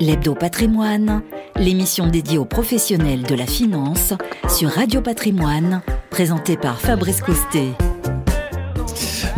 [0.00, 1.20] L'Hebdo Patrimoine,
[1.56, 4.14] l'émission dédiée aux professionnels de la finance
[4.48, 7.68] sur Radio Patrimoine, présentée par Fabrice Coustet.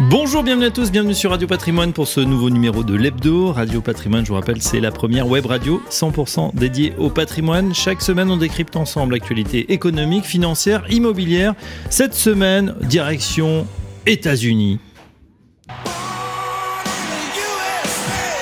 [0.08, 3.50] Bonjour, bienvenue à tous, bienvenue sur Radio Patrimoine pour ce nouveau numéro de l'Hebdo.
[3.50, 7.74] Radio Patrimoine, je vous rappelle, c'est la première web radio 100% dédiée au patrimoine.
[7.74, 11.54] Chaque semaine, on décrypte ensemble l'actualité économique, financière, immobilière.
[11.90, 13.66] Cette semaine, direction
[14.06, 14.78] États-Unis.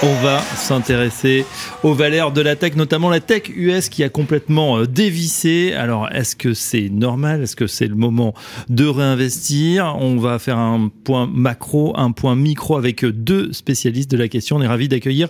[0.02, 1.44] On va s'intéresser
[1.82, 5.74] aux valeurs de la tech, notamment la tech US qui a complètement euh, dévissé.
[5.74, 7.42] Alors, est-ce que c'est normal?
[7.42, 8.32] Est-ce que c'est le moment
[8.70, 9.94] de réinvestir?
[9.98, 14.56] On va faire un point macro, un point micro avec deux spécialistes de la question.
[14.56, 15.28] On est ravis d'accueillir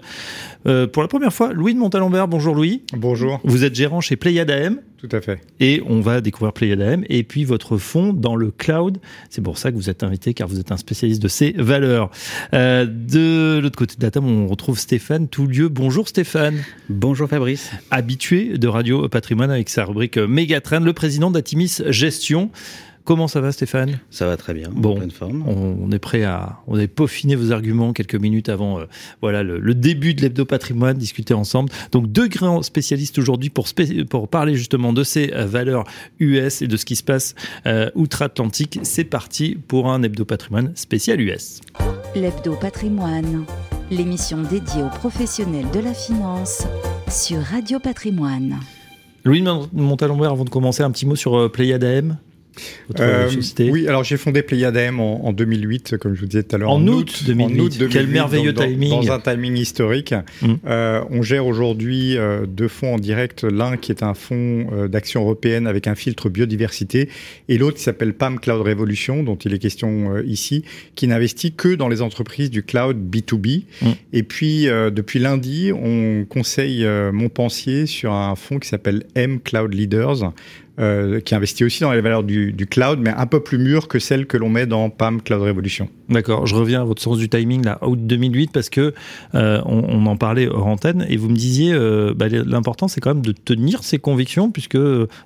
[0.66, 2.28] euh, pour la première fois Louis de Montalembert.
[2.28, 2.84] Bonjour Louis.
[2.97, 3.41] Bonjour.
[3.42, 4.78] Vous êtes gérant chez Playad AM.
[5.01, 5.41] Tout à fait.
[5.61, 8.99] Et on va découvrir Playad AM et puis votre fonds dans le cloud.
[9.31, 12.11] C'est pour ça que vous êtes invité car vous êtes un spécialiste de ces valeurs.
[12.53, 15.71] Euh, de l'autre côté de la table, on retrouve Stéphane Toulieu.
[15.71, 16.63] Bonjour Stéphane.
[16.91, 17.71] Bonjour Fabrice.
[17.91, 22.51] Habitué de Radio Patrimoine avec sa rubrique Megatrend, le président d'Atimis Gestion.
[23.05, 23.98] Comment ça va Stéphane?
[24.11, 25.43] Ça va très bien, bon, pleine forme.
[25.47, 28.84] On, est prêt à on est peaufiner vos arguments quelques minutes avant euh,
[29.23, 31.73] voilà le, début de l'hebdo patrimoine, discuter ensemble.
[31.92, 33.67] Donc deux grands spécialistes aujourd'hui pour,
[34.09, 35.84] pour parler justement de ces euh, valeurs
[36.19, 37.34] US et de ce qui se passe
[37.67, 38.81] euh, outre-Atlantique.
[38.83, 41.61] C'est parti pour un hebdo patrimoine spécial US.
[42.14, 43.45] L'hebdo patrimoine,
[43.91, 46.64] l'émission dédiée aux professionnels de la finance
[47.09, 48.61] sur Radio Patrimoine.
[49.25, 49.42] Louis
[49.73, 52.19] Montalembert, avant de commencer, un petit mot sur Pléiade AM
[52.98, 56.59] euh, oui, alors j'ai fondé Pléiade AM en, 2008, comme je vous disais tout à
[56.59, 56.70] l'heure.
[56.70, 57.89] En, août 2008.
[57.89, 58.91] Quel merveilleux timing.
[58.91, 60.15] Dans, un timing historique.
[60.42, 60.59] Hum.
[60.67, 63.45] Euh, on gère aujourd'hui euh, deux fonds en direct.
[63.45, 67.09] L'un qui est un fonds d'action européenne avec un filtre biodiversité
[67.48, 70.64] et l'autre qui s'appelle PAM Cloud Revolution, dont il est question ici,
[70.95, 73.64] qui n'investit que dans les entreprises du cloud B2B.
[73.83, 73.95] Hum.
[74.12, 80.33] Et puis, depuis lundi, on conseille Montpensier sur un fonds qui s'appelle M Cloud Leaders
[80.81, 83.98] euh, qui investit aussi dans les valeurs du, cloud, mais un peu plus mûres que
[83.98, 85.91] celles que l'on met dans PAM Cloud Revolution.
[86.08, 88.95] D'accord, je reviens à votre sens du timing, là, août 2008, parce que
[89.35, 93.14] euh, on, en parlait hors antenne, et vous me disiez, euh, bah, l'important c'est quand
[93.14, 94.79] même de tenir ses convictions, puisque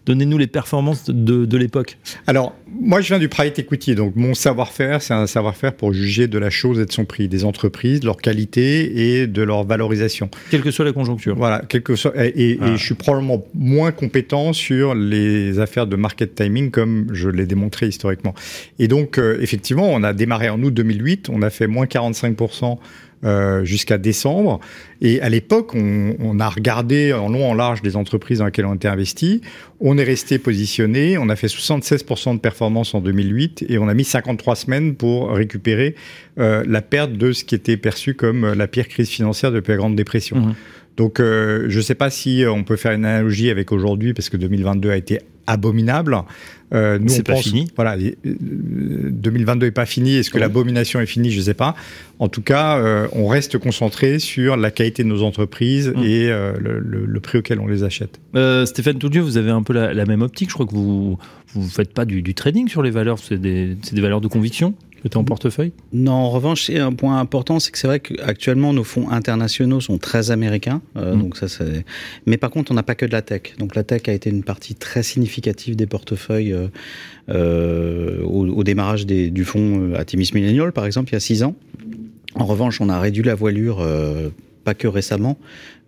[0.07, 1.99] donnez-nous les performances de, de l'époque.
[2.27, 6.27] Alors, moi je viens du private equity, donc mon savoir-faire, c'est un savoir-faire pour juger
[6.27, 9.65] de la chose et de son prix, des entreprises, de leur qualité et de leur
[9.65, 10.31] valorisation.
[10.51, 11.37] Quelle que soit la conjoncture.
[11.37, 12.73] Voilà, quelle que soit, et, et ah.
[12.77, 17.87] je suis probablement moins compétent sur les affaires de market timing comme je l'ai démontré
[17.87, 18.35] historiquement.
[18.79, 22.79] Et donc, euh, effectivement, on a démarré en août 2008, on a fait moins 45%
[23.25, 24.61] euh, jusqu'à décembre.
[25.01, 28.75] Et à l'époque, on, a regardé en long, en large des entreprises dans lesquelles on
[28.75, 29.41] était investi.
[29.81, 31.17] On est resté positionné.
[31.17, 35.31] On a fait 76% de performance en 2008 et on a mis 53 semaines pour
[35.31, 35.95] récupérer
[36.39, 39.79] euh, la perte de ce qui était perçu comme la pire crise financière depuis la
[39.79, 40.37] Grande Dépression.
[40.37, 40.55] Mmh.
[40.97, 44.37] Donc, je ne sais pas si on peut faire une analogie avec aujourd'hui, parce que
[44.37, 46.17] 2022 a été abominable.
[46.73, 47.69] Euh, nous, c'est pas fini.
[47.77, 50.17] Voilà, 2022 euh, est pas fini.
[50.17, 51.31] Est-ce que l'abomination est finie?
[51.31, 51.77] Je ne sais pas.
[52.19, 56.03] En tout cas, euh, on reste concentré sur la qualité de nos entreprises mm.
[56.03, 58.21] et le, prix auquel on les achète.
[58.67, 60.49] Stéphane Toudieu, vous avez un peu la, même optique.
[60.51, 61.19] Je crois que vous
[61.55, 63.19] vous faites pas du, du trading sur les valeurs.
[63.19, 64.75] C'est des, des valeurs de conviction?
[65.15, 65.73] En portefeuille?
[65.93, 69.99] Non, en revanche, un point important, c'est que c'est vrai qu'actuellement, nos fonds internationaux sont
[69.99, 70.81] très américains.
[70.97, 71.19] Euh, mmh.
[71.23, 71.85] donc ça, c'est...
[72.27, 73.55] Mais par contre, on n'a pas que de la tech.
[73.59, 76.69] Donc la tech a été une partie très significative des portefeuilles euh,
[77.29, 81.55] euh, au, démarrage du fonds Atimis Millennial, par exemple, il y a six ans.
[82.35, 83.85] En revanche, on a réduit la voilure
[84.65, 85.39] pas que récemment,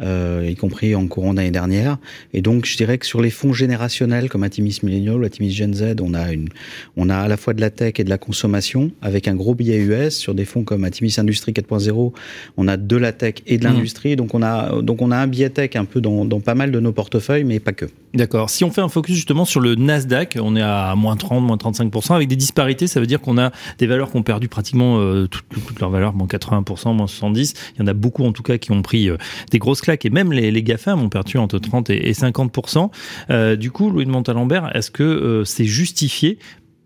[0.03, 1.99] euh, y compris en courant d'année dernière.
[2.35, 5.97] Et donc, je dirais que sur les fonds générationnels comme Atimis Millennial, Atimis Gen Z,
[6.01, 6.49] on a une,
[6.97, 9.55] on a à la fois de la tech et de la consommation avec un gros
[9.55, 10.17] billet US.
[10.17, 12.13] Sur des fonds comme Atimis Industrie 4.0,
[12.57, 13.73] on a de la tech et de mmh.
[13.73, 14.17] l'industrie.
[14.17, 16.71] Donc, on a, donc on a un billet tech un peu dans, dans pas mal
[16.71, 17.87] de nos portefeuilles, mais pas que.
[18.15, 18.51] D'accord.
[18.51, 21.57] Si on fait un focus justement sur le Nasdaq, on est à moins 30, moins
[21.57, 24.99] 35%, avec des disparités, ça veut dire qu'on a des valeurs qui ont perdu pratiquement
[24.99, 27.55] euh, toutes, toutes leurs valeurs, moins 80%, moins 70%.
[27.75, 29.17] Il y en a beaucoup en tout cas qui ont pris euh,
[29.51, 32.91] des grosses et même les, les GAFAM ont perdu entre 30 et 50%.
[33.31, 36.39] Euh, du coup, Louis de Montalembert, est-ce que euh, c'est justifié?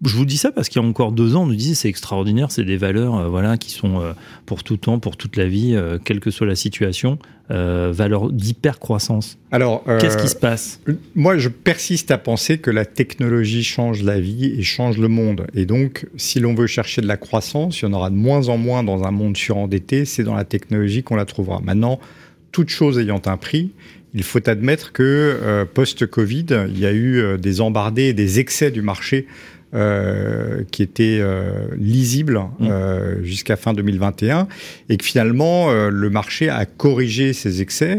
[0.02, 1.90] Je vous dis ça parce qu'il y a encore deux ans, on nous disait c'est
[1.90, 4.00] extraordinaire, c'est des valeurs euh, voilà qui sont
[4.46, 7.18] pour tout temps, pour toute la vie, quelle que soit la situation,
[7.50, 9.36] valeurs d'hyper croissance.
[9.50, 10.80] Alors, qu'est-ce qui se passe?
[11.14, 15.46] Moi, je persiste à penser que la technologie change la vie et change le monde.
[15.52, 18.48] Et donc, si l'on veut chercher de la croissance, il y en aura de moins
[18.48, 20.06] en moins dans un monde surendetté.
[20.06, 21.60] C'est dans la technologie qu'on la trouvera.
[21.60, 22.00] Maintenant
[22.52, 23.72] toute chose ayant un prix,
[24.14, 28.70] il faut admettre que euh, post-Covid, il y a eu euh, des embardés, des excès
[28.70, 29.26] du marché
[29.72, 32.66] euh, qui était euh, lisible mmh.
[32.68, 34.48] euh, jusqu'à fin 2021
[34.88, 37.98] et que finalement le marché a corrigé ses excès,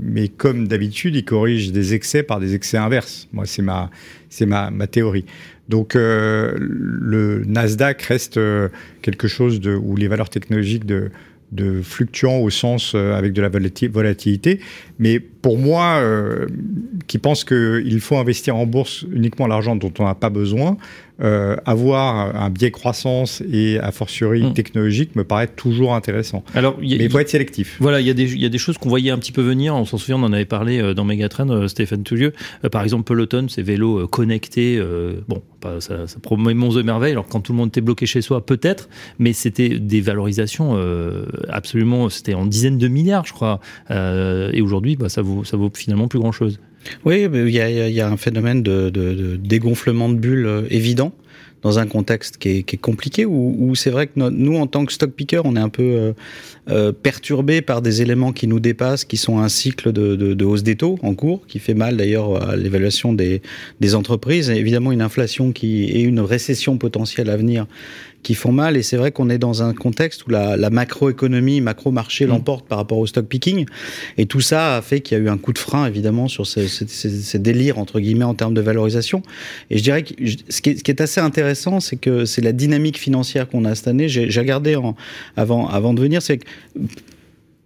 [0.00, 3.26] mais comme d'habitude, il corrige des excès par des excès inverses.
[3.32, 3.90] Moi, c'est ma,
[4.30, 5.24] c'est ma, ma théorie.
[5.68, 8.38] Donc le Nasdaq reste
[9.02, 11.10] quelque chose de, où les valeurs technologiques de,
[11.52, 14.60] de fluctuants au sens avec de la volatilité.
[14.98, 16.46] Mais pour moi, euh,
[17.06, 20.78] qui pense qu'il faut investir en bourse uniquement l'argent dont on n'a pas besoin,
[21.22, 24.52] euh, avoir un biais croissance et a fortiori hmm.
[24.52, 26.42] technologique me paraît toujours intéressant.
[26.54, 27.76] Alors, Mais il faut être sélectif.
[27.78, 29.76] Voilà, il y, a des, y a des choses qu'on voyait un petit peu venir.
[29.76, 32.32] On s'en souvient, on en avait parlé euh, dans Megatrend, euh, Stéphane Toulieu.
[32.72, 34.82] Par exemple, Peloton, ces vélos connectés.
[35.28, 35.40] bon,
[35.78, 37.12] ça, ça promet monts de merveille.
[37.12, 38.88] Alors, quand tout le monde était bloqué chez soi, peut-être,
[39.20, 40.76] mais c'était des valorisations
[41.48, 42.08] absolument.
[42.08, 43.60] C'était en dizaines de milliards, je crois.
[43.90, 46.58] et aujourd'hui, bah, ça, vaut, ça vaut finalement plus grand-chose.
[47.04, 51.12] Oui, il y, y, a un phénomène de, de, de dégonflement de bulles euh, évident
[51.64, 54.66] dans un contexte qui est, qui est compliqué où, où c'est vrai que nous, en
[54.66, 56.12] tant que stock picker, on est un peu euh,
[56.68, 60.44] euh, perturbé par des éléments qui nous dépassent, qui sont un cycle de, de, de
[60.44, 63.40] hausse des taux en cours, qui fait mal d'ailleurs à l'évaluation des,
[63.80, 67.66] des entreprises, et évidemment une inflation qui et une récession potentielle à venir
[68.24, 68.76] qui font mal.
[68.76, 72.28] Et c'est vrai qu'on est dans un contexte où la, la macroéconomie, macro-marché mmh.
[72.30, 73.66] l'emporte par rapport au stock picking.
[74.18, 76.46] Et tout ça a fait qu'il y a eu un coup de frein, évidemment, sur
[76.46, 79.22] ces, ces, ces, délires, entre guillemets, en termes de valorisation.
[79.70, 80.14] Et je dirais que
[80.48, 83.64] ce qui est, ce qui est assez intéressant, c'est que c'est la dynamique financière qu'on
[83.64, 84.08] a cette année.
[84.08, 84.96] J'ai regardé en,
[85.36, 86.46] avant, avant de venir, c'est que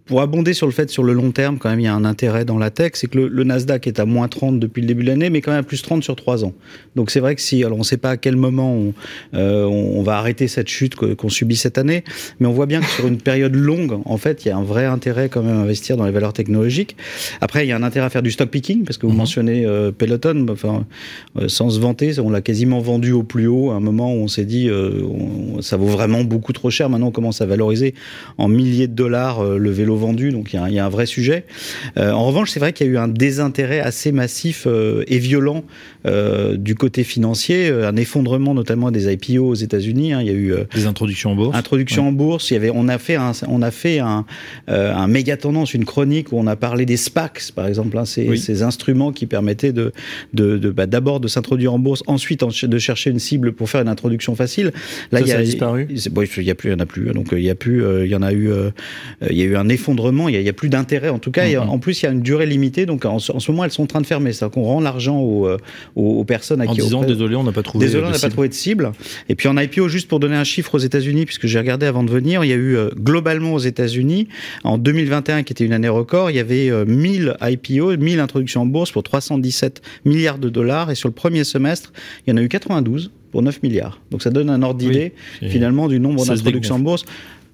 [0.09, 2.03] pour abonder sur le fait, sur le long terme, quand même, il y a un
[2.03, 5.03] intérêt dans la tech, c'est que le, Nasdaq est à moins 30 depuis le début
[5.03, 6.53] de l'année, mais quand même à plus 30 sur 3 ans.
[6.95, 8.93] Donc c'est vrai que si, alors on ne sait pas à quel moment on,
[9.35, 12.03] euh, on va arrêter cette chute qu'on subit cette année,
[12.39, 14.63] mais on voit bien que sur une période longue, en fait, il y a un
[14.63, 16.97] vrai intérêt quand même à investir dans les valeurs technologiques.
[17.39, 19.19] Après, il y a un intérêt à faire du stock picking, parce que vous mhm.
[19.19, 20.87] mentionnez euh, Peloton, enfin,
[21.37, 24.17] euh, sans se vanter, on l'a quasiment vendu au plus haut, à un moment où
[24.17, 26.89] on s'est dit, euh, on, ça vaut vraiment beaucoup trop cher.
[26.89, 27.93] Maintenant, on commence à valoriser
[28.37, 31.05] en milliers de dollars euh, le vélo vendu, donc il y, y, a un vrai
[31.05, 31.45] sujet.
[31.97, 35.19] Euh, en revanche, c'est vrai qu'il y a eu un désintérêt assez massif euh, et
[35.19, 35.63] violent
[36.05, 40.13] euh, du côté financier, un effondrement notamment des IPO aux États-Unis.
[40.13, 40.21] Hein.
[40.21, 41.57] Il y a eu des introductions en bourse.
[41.57, 42.49] Introduction en bourse.
[42.51, 44.25] Il y avait, on a fait un, on a fait un,
[44.67, 48.35] un méga tendance, une chronique où on a parlé des SPACs, par exemple, hein, ces,
[48.37, 49.91] ces, instruments qui permettaient de,
[50.33, 53.81] de, de bah, d'abord de s'introduire en bourse, ensuite de chercher une cible pour faire
[53.81, 54.71] une introduction facile.
[55.11, 55.87] Là, ça, il y a, ça a disparu.
[55.89, 55.97] Il
[56.43, 57.11] y a plus, il y en a plus.
[57.11, 58.49] Donc il y a plus, il y en a eu,
[59.29, 61.47] il y a eu un effondrement il n'y a, a, plus d'intérêt en tout cas.
[61.47, 61.67] Et mm-hmm.
[61.67, 62.85] en plus, il y a une durée limitée.
[62.85, 64.33] Donc en, ce moment, elles sont en train de fermer.
[64.33, 65.57] C'est-à-dire qu'on rend l'argent aux, euh,
[65.95, 66.81] aux, personnes à en qui.
[66.81, 67.85] En disant, désolé, on n'a pas trouvé.
[67.85, 68.91] Désolé, on n'a pas trouvé de cible.
[69.29, 72.03] Et puis en IPO, juste pour donner un chiffre aux États-Unis, puisque j'ai regardé avant
[72.03, 74.27] de venir, il y a eu euh, globalement aux États-Unis,
[74.63, 78.65] en 2021, qui était une année record, il y avait 1000 IPO, 1000 introductions en
[78.65, 80.91] bourse pour 317 milliards de dollars.
[80.91, 81.91] Et sur le premier semestre,
[82.25, 83.99] il y en a eu 92 pour 9 milliards.
[84.11, 87.05] Donc ça donne un ordre d'idée, finalement, du nombre d'introductions en bourse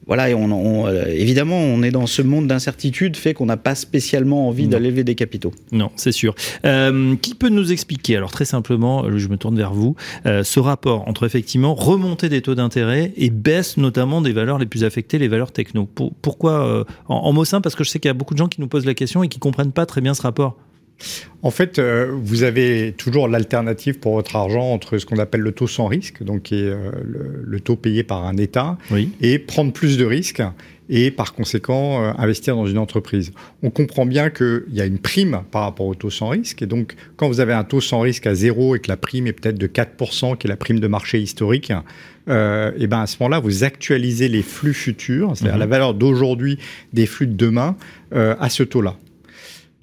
[0.08, 3.58] voilà, et on, on euh, évidemment, on est dans ce monde d'incertitude, fait qu'on n'a
[3.58, 5.52] pas spécialement envie d'aller lever des capitaux.
[5.72, 6.36] Non, c'est sûr.
[6.66, 10.60] Euh, qui peut nous expliquer, alors très simplement, je me tourne vers vous, euh, ce
[10.60, 15.18] rapport entre effectivement remontée des taux d'intérêt et baisse notamment des valeurs les plus affectées,
[15.18, 15.86] les valeurs techno?
[15.86, 18.34] Pour, Pourquoi euh, en, en mots simples Parce que je sais qu'il y a beaucoup
[18.34, 20.58] de gens qui nous posent la question et qui comprennent pas très bien ce rapport.
[21.42, 25.52] En fait, euh, vous avez toujours l'alternative pour votre argent entre ce qu'on appelle le
[25.52, 28.78] taux sans risque, donc qui est euh, le, taux payé par un État,
[29.22, 30.42] et prendre plus de risques
[30.90, 33.32] et par conséquent euh, investir dans une entreprise.
[33.64, 36.66] On comprend bien qu'il y a une prime par rapport au taux sans risque, et
[36.66, 39.34] donc quand vous avez un taux sans risque à zéro et que la prime est
[39.34, 41.72] peut-être de 4%, qui est la prime de marché historique,
[42.28, 45.60] euh, et ben à ce moment-là, vous actualisez les flux futurs, c'est-à-dire mmh.
[45.60, 46.58] la valeur d'aujourd'hui
[46.94, 47.76] des flux de demain,
[48.14, 48.96] euh, à ce taux-là.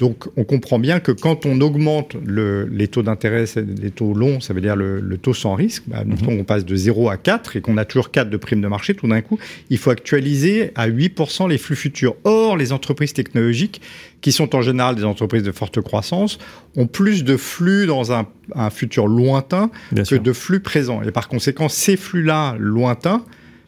[0.03, 4.41] Donc, on comprend bien que quand on augmente le, les taux d'intérêt, les taux longs,
[4.41, 7.17] ça veut dire le, le taux sans risque, bah, mm on passe de 0 à
[7.17, 9.39] 4 et qu'on a toujours 4 de primes de marché, tout d'un coup,
[9.71, 12.17] il faut actualiser à 8% les flux futurs.
[12.25, 13.81] Or, les entreprises technologiques,
[14.23, 16.39] qui sont en général des entreprises de forte croissance,
[16.75, 20.21] ont plus de flux dans un, un futur lointain bien que sûr.
[20.21, 21.01] de flux présents.
[21.03, 23.25] Et par conséquent, ces flux-là lointains,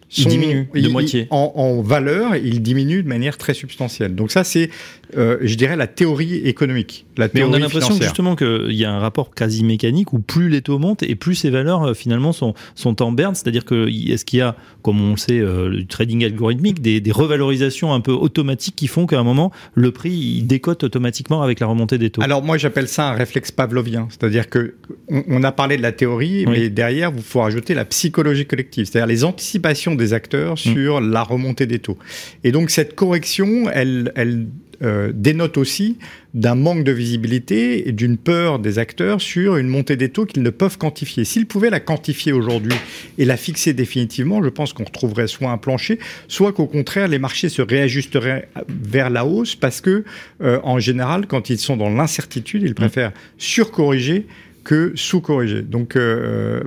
[0.08, 1.26] sont, il diminue de moitié.
[1.30, 4.14] En, en, valeur, il diminue de manière très substantielle.
[4.14, 4.70] Donc ça, c'est,
[5.16, 7.06] euh, je dirais, la théorie économique.
[7.16, 10.18] La théorie Mais on a l'impression justement qu'il y a un rapport quasi mécanique où
[10.18, 13.34] plus les taux montent et plus ces valeurs euh, finalement sont, sont en berne.
[13.34, 17.00] C'est-à-dire que est-ce qu'il y a, comme on le sait, euh, du trading algorithmique, des,
[17.00, 21.42] des, revalorisations un peu automatiques qui font qu'à un moment, le prix il décote automatiquement
[21.42, 22.22] avec la remontée des taux?
[22.22, 24.08] Alors moi, j'appelle ça un réflexe pavlovien.
[24.10, 24.74] C'est-à-dire que
[25.08, 26.52] on, on, a parlé de la théorie, oui.
[26.52, 28.86] mais derrière, il faut rajouter la psychologie collective.
[28.86, 30.56] C'est-à-dire les anticipations des acteurs mmh.
[30.56, 31.98] sur la remontée des taux.
[32.42, 34.46] Et donc cette correction, elle, elle
[34.84, 35.98] euh, dénote aussi
[36.34, 40.42] d'un manque de visibilité et d'une peur des acteurs sur une montée des taux qu'ils
[40.42, 41.24] ne peuvent quantifier.
[41.24, 42.74] S'ils pouvaient la quantifier aujourd'hui
[43.18, 45.98] et la fixer définitivement, je pense qu'on retrouverait soit un plancher,
[46.28, 50.04] soit qu'au contraire, les marchés se réajusteraient vers la hausse parce que,
[50.42, 54.26] euh, en général, quand ils sont dans l'incertitude, ils préfèrent surcorriger
[54.64, 55.62] que sous-corriger.
[55.62, 56.62] Donc, euh,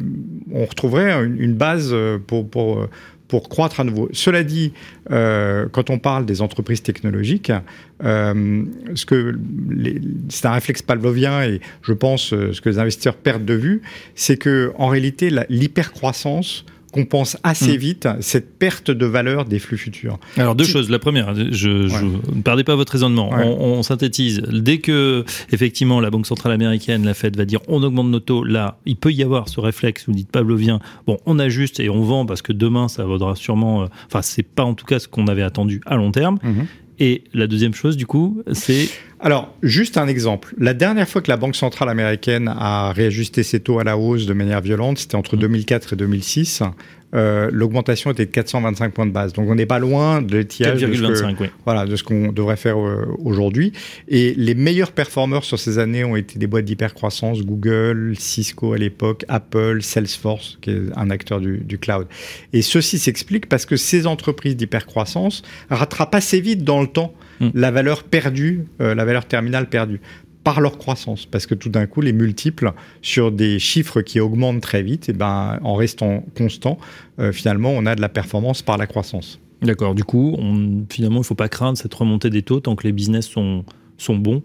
[0.51, 1.95] on retrouverait une, base
[2.27, 2.87] pour, pour,
[3.27, 4.09] pour croître à nouveau.
[4.13, 4.73] Cela dit,
[5.11, 7.51] euh, quand on parle des entreprises technologiques,
[8.03, 8.63] euh,
[8.95, 9.37] ce que
[10.29, 13.81] c'est un réflexe pavlovien et je pense euh, ce que les investisseurs perdent de vue,
[14.15, 17.79] c'est que en réalité l'hypercroissance qu'on pense assez hmm.
[17.79, 20.19] vite cette perte de valeur des flux futurs.
[20.37, 20.89] Alors deux choses.
[20.89, 23.29] La première, je, ne perdez pas votre raisonnement.
[23.31, 24.41] On, synthétise.
[24.41, 28.43] Dès que effectivement la Banque centrale américaine, la Fed va dire on augmente nos taux,
[28.43, 30.05] là, il peut y avoir ce réflexe.
[30.07, 30.79] Vous dites pavlovien.
[31.05, 33.83] Bon, on ajuste et on vend parce que demain ça vaudra sûrement.
[33.83, 36.39] Euh, enfin, c'est pas en tout cas ce qu'on avait attendu à long terme.
[36.43, 36.67] Mhm.
[36.99, 38.89] Et la deuxième chose, du coup, c'est...
[39.19, 40.53] Alors, juste un exemple.
[40.59, 44.27] La dernière fois que la Banque centrale américaine a réajusté ses taux à la hausse
[44.27, 46.61] de manière violente, c'était entre 2004 et 2006.
[47.15, 49.33] Euh, l'augmentation était de 425 points de base.
[49.33, 51.49] Donc on n'est pas loin de l'étiage de, oui.
[51.65, 53.71] voilà, de ce qu'on devrait faire euh, aujourd'hui.
[54.07, 58.77] Et les meilleurs performeurs sur ces années ont été des boîtes d'hypercroissance, Google, Cisco à
[58.77, 62.07] l'époque, Apple, Salesforce, qui est un acteur du, du cloud.
[62.53, 67.49] Et ceci s'explique parce que ces entreprises d'hypercroissance rattrapent assez vite dans le temps hmm.
[67.53, 70.01] la valeur perdue, euh, la valeur terminale perdue
[70.43, 74.61] par leur croissance, parce que tout d'un coup, les multiples sur des chiffres qui augmentent
[74.61, 76.77] très vite, et eh ben, en restant constant,
[77.19, 79.41] euh, finalement, on a de la performance par la croissance.
[79.61, 79.93] D'accord.
[79.93, 82.85] Du coup, on, finalement, il ne faut pas craindre cette remontée des taux tant que
[82.87, 83.65] les business sont,
[83.97, 84.41] sont bons?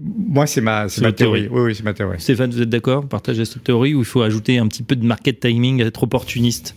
[0.00, 1.48] Moi, c'est ma, ma théorie.
[1.50, 2.20] Oui, oui c'est ma théorie.
[2.20, 3.08] Stéphane, vous êtes d'accord?
[3.08, 6.76] Partagez cette théorie ou il faut ajouter un petit peu de market timing, être opportuniste?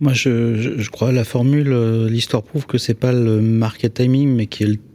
[0.00, 4.28] Moi, je, je, crois la formule, euh, l'histoire prouve que c'est pas le market timing,
[4.28, 4.48] mais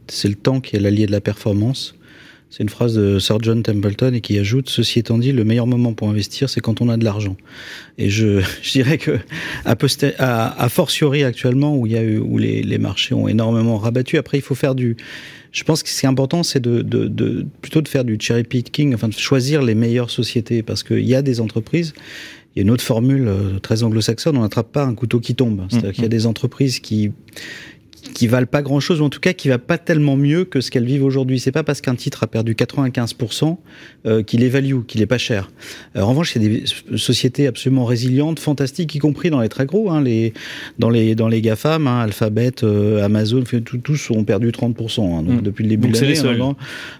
[0.08, 1.94] c'est le temps qui est l'allié de la performance.
[2.48, 5.66] C'est une phrase de Sir John Templeton et qui ajoute Ceci étant dit, le meilleur
[5.66, 7.36] moment pour investir, c'est quand on a de l'argent.
[7.98, 9.18] Et je, je, dirais que,
[9.64, 13.76] à, à, fortiori actuellement, où, il y a eu, où les, les, marchés ont énormément
[13.76, 14.96] rabattu, après, il faut faire du.
[15.52, 18.16] Je pense que ce qui est important, c'est de, de, de, plutôt de faire du
[18.18, 21.92] cherry picking, enfin de choisir les meilleures sociétés, parce qu'il y a des entreprises
[22.54, 25.34] il y a une autre formule euh, très anglo-saxonne, on n'attrape pas un couteau qui
[25.34, 25.66] tombe.
[25.68, 26.10] C'est-à-dire qu'il y a mm-hmm.
[26.10, 27.12] des entreprises qui
[28.12, 30.60] qui valent pas grand chose, ou en tout cas qui va pas tellement mieux que
[30.60, 31.40] ce qu'elles vivent aujourd'hui.
[31.40, 33.56] C'est pas parce qu'un titre a perdu 95%
[34.06, 35.50] euh, qu'il est value, qu'il est pas cher.
[35.96, 39.48] Euh, en revanche, il y a des sociétés absolument résilientes, fantastiques, y compris dans les
[39.48, 40.32] très gros, hein, les,
[40.78, 43.42] dans les dans les GAFAM, hein, Alphabet, euh, Amazon,
[43.82, 45.42] tous ont perdu 30% hein, donc, mm.
[45.42, 46.54] depuis le début de l'année.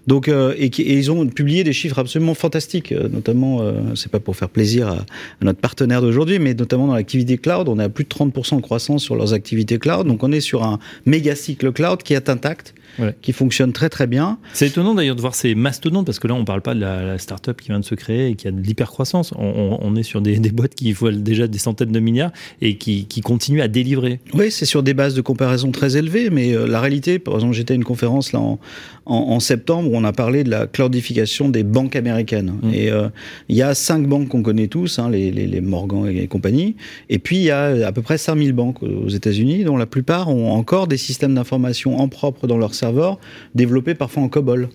[0.07, 3.61] Donc et, et, ils ont publié des chiffres absolument fantastiques, notamment,
[3.95, 7.69] c'est pas pour faire plaisir à, à notre partenaire d'aujourd'hui, mais notamment dans l'activité cloud,
[7.69, 10.07] on est à plus de 30% de croissance sur leurs activités cloud.
[10.07, 12.75] Donc on est sur un méga cycle cloud qui est intact,
[13.23, 14.39] qui fonctionne très très bien.
[14.53, 17.19] C'est étonnant d'ailleurs de voir ces mastodontes parce que là on parle pas de la,
[17.19, 19.33] start-up qui vient de se créer et qui a de l'hypercroissance.
[19.37, 22.77] On, on, est sur des, des, boîtes qui volent déjà des centaines de milliards et
[22.77, 24.21] qui, qui continuent à délivrer.
[24.35, 27.55] Oui, c'est sur des bases de comparaison très élevées, mais euh, la réalité, par exemple,
[27.55, 28.59] j'étais à une conférence là en,
[29.07, 32.55] en, septembre où on a parlé de la cloudification des banques américaines.
[32.63, 32.75] Mmh.
[32.75, 33.09] Et euh,
[33.49, 36.77] il y a cinq banques qu'on connaît tous, hein, les, les, les, Morgan et compagnie,
[37.09, 40.29] et puis il y a à peu près 5000 banques aux États-Unis, dont la plupart
[40.29, 43.19] ont encore des systèmes d'information en propre dans leur serveur,
[43.55, 44.69] développés parfois en COBOL.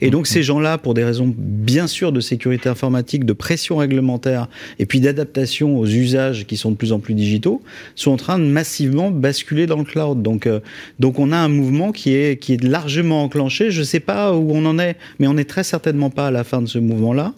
[0.00, 4.48] Et, donc ces gens-là, pour des raisons bien sûr de sécurité informatique, de pression réglementaire,
[4.78, 7.62] et puis d'adaptation aux usages qui sont de plus en plus digitaux,
[7.94, 10.22] sont en train de massivement basculer dans le cloud.
[10.22, 10.60] Donc, euh,
[10.98, 13.70] donc on a un mouvement qui est, qui est largement enclenché.
[13.70, 16.30] Je ne sais pas où on en est, mais on n'est très certainement pas à
[16.30, 17.34] la fin de ce mouvement-là.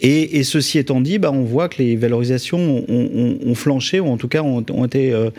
[0.00, 4.28] Et, ceci étant dit, bah, on voit que les valorisations ont, flanché, ou en tout
[4.28, 5.30] cas ont, ont été euh,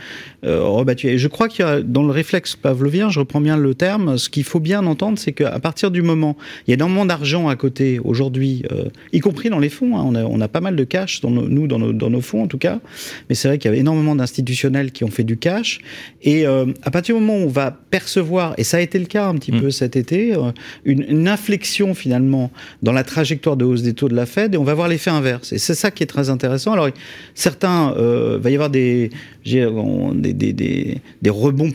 [0.46, 1.08] euh, rebattues.
[1.08, 4.18] Et je crois qu'il y a dans le réflexe pavlovien, je reprends bien le terme,
[4.18, 7.48] ce qu'il faut bien entendre, c'est qu'à partir du moment, il y a énormément d'argent
[7.48, 10.62] à côté aujourd'hui, euh, y compris dans les fonds, hein, on, a, on, a, pas
[10.62, 12.80] mal de cash, dans nous, dans nos, dans nos, fonds en tout cas,
[13.30, 15.80] mais c'est vrai qu'il y a énormément d'institutionnels qui ont fait du cash,
[16.22, 19.06] et euh, à partir du moment où on va percevoir, et ça a été le
[19.06, 19.62] cas un petit mm.
[19.62, 20.52] peu cet été, euh,
[20.86, 24.58] une, une, inflexion finalement dans la trajectoire de hausse des taux de la Fed, et
[24.58, 25.54] on va voir l'effet inverse.
[25.54, 26.74] Et c'est ça qui est très intéressant.
[26.74, 26.90] Alors
[27.34, 29.10] certains, va y avoir des,
[29.46, 31.72] des, des, des, des rebonds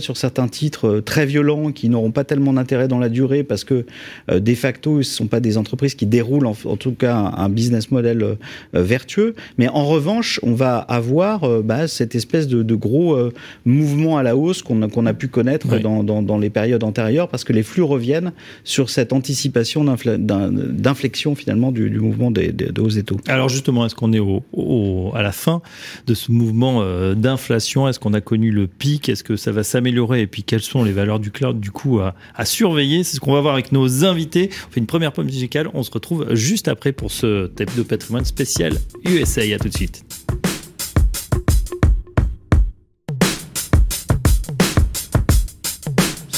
[0.00, 3.86] sur certains titres très violents qui n'auront pas tellement d'intérêt dans la durée parce que
[4.32, 7.90] de facto, ce ne sont pas des entreprises qui déroulent en, tout cas un, business
[7.90, 8.36] model
[8.72, 9.34] vertueux.
[9.56, 13.16] Mais en revanche, on va avoir bah, cette espèce de, de gros
[13.64, 17.44] mouvement à la hausse qu'on a, pu connaître dans, dans, dans, les périodes antérieures parce
[17.44, 18.32] que les flux reviennent
[18.64, 23.18] sur cette anticipation d'inflexion finalement du, du mouvement des, des, de hausse des taux.
[23.26, 25.62] Alors justement, est-ce qu'on est au, au, à la fin
[26.06, 27.88] de ce mouvement euh, d'inflation?
[27.88, 29.08] Est-ce qu'on a connu le pic?
[29.08, 32.00] Est-ce que ça va s'améliorer Et puis quelles sont les valeurs du cloud du coup
[32.00, 34.50] à, à surveiller C'est ce qu'on va voir avec nos invités.
[34.68, 35.68] On fait une première pause musicale.
[35.74, 38.74] On se retrouve juste après pour ce thème de patrimoine spécial
[39.04, 39.42] USA.
[39.54, 40.04] À tout de suite.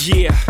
[0.07, 0.50] Yeah.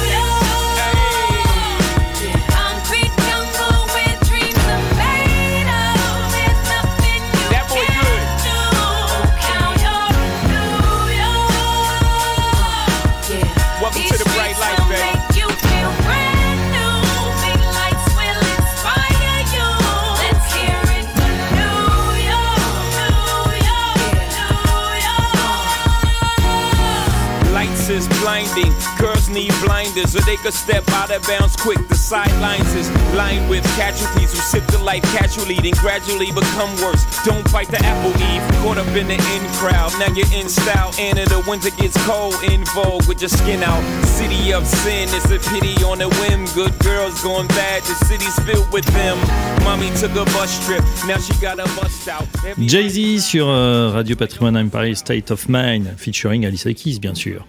[28.21, 28.71] blinding.
[28.97, 31.77] Girls need blinders, or they could step out of bounds quick.
[31.89, 37.03] The sidelines is lined with casualties who sip the life casually, then gradually become worse.
[37.25, 39.91] Don't bite the apple eve, caught up in the in crowd.
[39.99, 43.61] Now you're in style, and in the winter gets cold, in vogue with your skin
[43.63, 43.83] out.
[44.05, 46.45] City of sin, it's a pity on a whim.
[46.55, 49.17] Good girls going bad, the city's filled with them.
[49.63, 52.27] Mommy took a bus trip, now she got a bust out.
[52.57, 57.45] Jay-Z sur euh, Radio Patrimoine Empire State of Mind, featuring Alice Keys, bien sûr.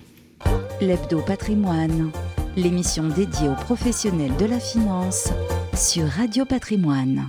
[0.83, 2.11] L'Hebdo Patrimoine,
[2.57, 5.29] l'émission dédiée aux professionnels de la finance
[5.77, 7.29] sur Radio Patrimoine.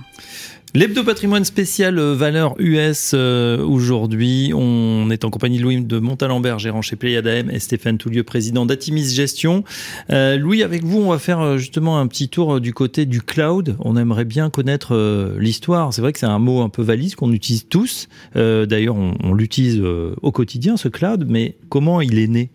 [0.74, 4.50] L'Hebdo Patrimoine spécial euh, valeur US euh, aujourd'hui.
[4.56, 8.66] On est en compagnie de Louis de Montalembert, gérant chez Pléiade et Stéphane Toulieu, président
[8.66, 9.62] d'Atimis Gestion.
[10.10, 13.76] Euh, Louis, avec vous, on va faire justement un petit tour du côté du cloud.
[13.78, 15.94] On aimerait bien connaître l'histoire.
[15.94, 18.08] C'est vrai que c'est un mot un peu valise qu'on utilise tous.
[18.34, 22.50] D'ailleurs, on l'utilise au quotidien, ce cloud, mais comment il est né?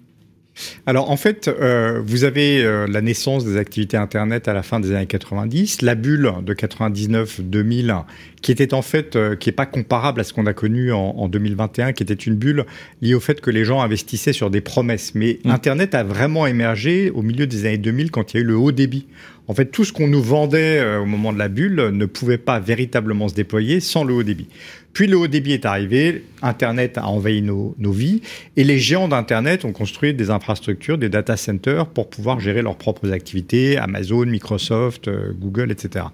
[0.86, 4.80] Alors en fait, euh, vous avez euh, la naissance des activités Internet à la fin
[4.80, 8.04] des années 90, la bulle de 99-2000
[8.42, 11.28] qui était en fait, euh, qui est pas comparable à ce qu'on a connu en,
[11.28, 12.66] 2021, qui était une bulle
[13.02, 15.14] liée au fait que les gens investissaient sur des promesses.
[15.16, 15.52] Mais mmh.
[15.52, 18.58] Internet a vraiment émergé au milieu des années 2000 quand il y a eu le
[18.58, 19.08] haut débit
[19.48, 22.38] En fait, tout ce qu'on nous vendait euh, au moment de la bulle ne pouvait
[22.38, 24.48] pas véritablement se déployer sans le haut débit.
[24.94, 28.22] Puis le haut débit est arrivé, Internet a envahi nos, nos vies,
[28.58, 32.76] et les géants d'Internet ont construit des infrastructures, des data centers pour pouvoir gérer leurs
[32.76, 36.06] propres activités, Amazon, Microsoft, euh, Google, etc.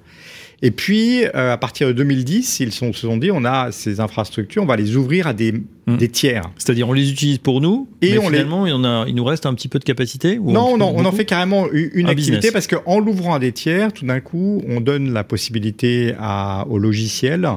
[0.61, 3.99] Et puis, euh, à partir de 2010, ils sont, se sont dit, on a ces
[3.99, 5.53] infrastructures, on va les ouvrir à des,
[5.87, 5.97] Hmm.
[5.97, 6.41] des tiers.
[6.57, 9.13] C'est-à-dire, on les utilise pour nous, Et mais on les- finalement, il, en a, il
[9.13, 11.67] nous reste un petit peu de capacité ou Non, un- non, on en fait carrément
[11.71, 12.51] une Un activité business.
[12.51, 16.79] parce qu'en l'ouvrant à des tiers, tout d'un coup, on donne la possibilité à, au
[16.79, 17.47] logiciel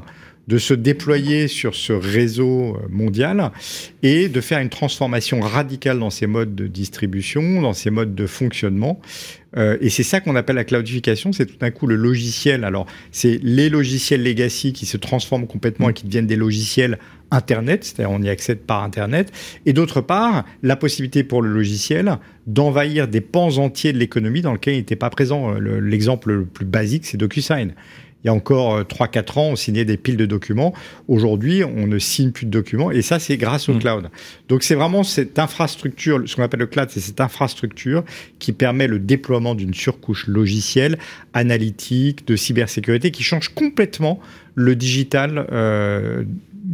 [0.49, 3.53] de se déployer sur ce réseau euh, mondial
[4.03, 8.27] et de faire une transformation radicale dans ses modes de distribution, dans ses modes de
[8.27, 9.01] fonctionnement.
[9.57, 12.65] Euh, et c'est ça qu'on appelle la cloudification, c'est tout d'un coup le logiciel.
[12.65, 16.99] Alors, c'est les logiciels legacy qui se transforment complètement et qui deviennent des logiciels
[17.31, 19.31] Internet, c'est-à-dire on y accède par Internet,
[19.67, 24.55] et d'autre part, la possibilité pour le logiciel d'envahir des pans entiers de l'économie dans
[24.55, 25.55] lesquels il n'était pas présent.
[25.55, 27.75] Euh, le- L'exemple le plus basique, c'est DocuSign.
[28.25, 30.75] Il y a encore euh, 3-4 ans, on signait des piles de documents.
[31.07, 33.79] Aujourd'hui, on ne signe plus de documents, et ça, c'est grâce au Mm.
[33.79, 34.11] cloud.
[34.49, 38.03] Donc, c'est vraiment cette infrastructure, ce qu'on appelle le cloud, c'est cette infrastructure
[38.39, 40.99] qui permet le déploiement d'une surcouche logicielle,
[41.33, 44.19] analytique, de cybersécurité, qui change complètement
[44.55, 46.25] le digital euh,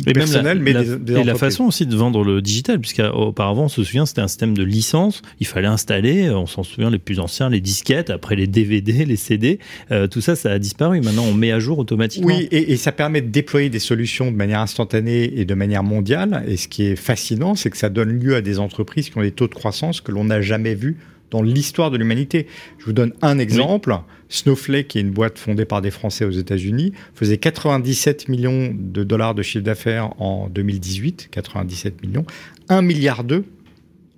[0.06, 1.38] Et même la, mais la- des, des et la entreprises.
[1.40, 5.22] façon aussi de vendre le digital, puisqu'auparavant, on se souvient, c'était un système de licence.
[5.40, 9.16] Il fallait installer, on s'en souvient, les plus anciens, les disquettes, après les DVD, les
[9.16, 9.58] CD.
[9.90, 11.00] euh, tout ça, ça a disparu.
[11.00, 12.26] Maintenant, on met à jour automatiquement.
[12.28, 15.82] Oui, et, et ça permet de déployer des solutions de manière instantanée et de manière
[15.84, 16.44] mondiale.
[16.48, 19.22] Et ce qui est fascinant, c'est que ça donne lieu à des entreprises qui ont
[19.22, 20.96] des taux de croissance que l'on n'a jamais vus
[21.30, 22.46] dans l'histoire de l'humanité.
[22.78, 23.96] Je vous donne un exemple.
[24.28, 29.04] Snowflake, qui est une boîte fondée par des Français aux États-Unis, faisait 97 millions de
[29.04, 32.24] dollars de chiffre d'affaires en 2018, 97 millions,
[32.68, 33.44] 1 milliard 2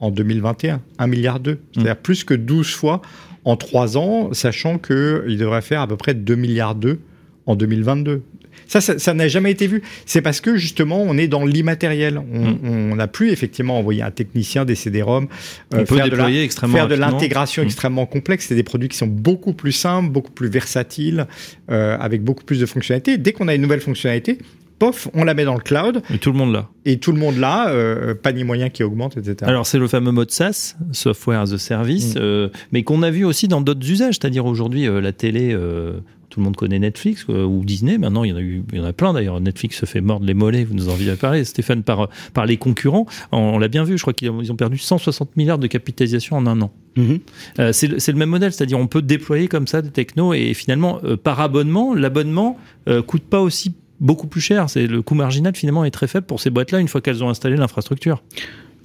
[0.01, 3.03] en 2021, 1 milliard 2, c'est-à-dire plus que 12 fois
[3.45, 6.99] en 3 ans, sachant qu'il devrait faire à peu près 2 milliards 2
[7.47, 8.23] en 2022.
[8.69, 9.83] Ça, ça n'a jamais été vu.
[10.07, 12.21] C'est parce que justement, on est dans l'immatériel.
[12.33, 12.97] On Mm.
[12.97, 15.29] n'a plus effectivement envoyé un technicien des CD-ROM
[15.71, 17.67] peut faire de la- déployer extrêmement faire de l'intégration Mm.
[17.67, 18.47] extrêmement complexe.
[18.49, 21.27] C'est des produits qui sont beaucoup plus simples, beaucoup plus versatiles,
[21.71, 23.19] euh, avec beaucoup plus de fonctionnalités.
[23.19, 24.39] Dès qu'on a une nouvelle fonctionnalité,
[24.79, 26.69] pof, on la met dans le cloud Et tout le monde là.
[26.85, 29.37] et tout le monde là, euh, panier moyen qui augmente, etc.
[29.43, 32.19] Alors c'est le fameux mode SaaS, Software as a Service, Mm.
[32.19, 35.95] euh, mais qu'on a vu aussi dans d'autres usages, c'est-à-dire aujourd'hui euh, la télé, euh,
[36.37, 38.79] tout le monde connaît Netflix euh, ou Disney, maintenant il y en a eu, il
[38.79, 39.41] y en a plein d'ailleurs.
[39.41, 42.59] Netflix se fait mordre les mollets, vous nous en avez parlé, Stéphane, par, par les
[42.59, 43.07] concurrents.
[43.33, 46.47] On, on l'a bien vu, je crois qu'ils ont, perdu 160 milliards de capitalisation en
[46.47, 46.71] un an.
[46.97, 47.21] Mhm.
[47.59, 50.35] Euh, c'est le c'est le même modèle, c'est-à-dire on peut déployer comme ça des technos
[50.35, 54.69] et finalement euh, par abonnement, l'abonnement euh, coûte pas aussi beaucoup plus cher.
[54.69, 57.31] C'est le coût marginal finalement est très faible pour ces boîtes-là une fois qu'elles ont
[57.31, 58.23] installé l'infrastructure.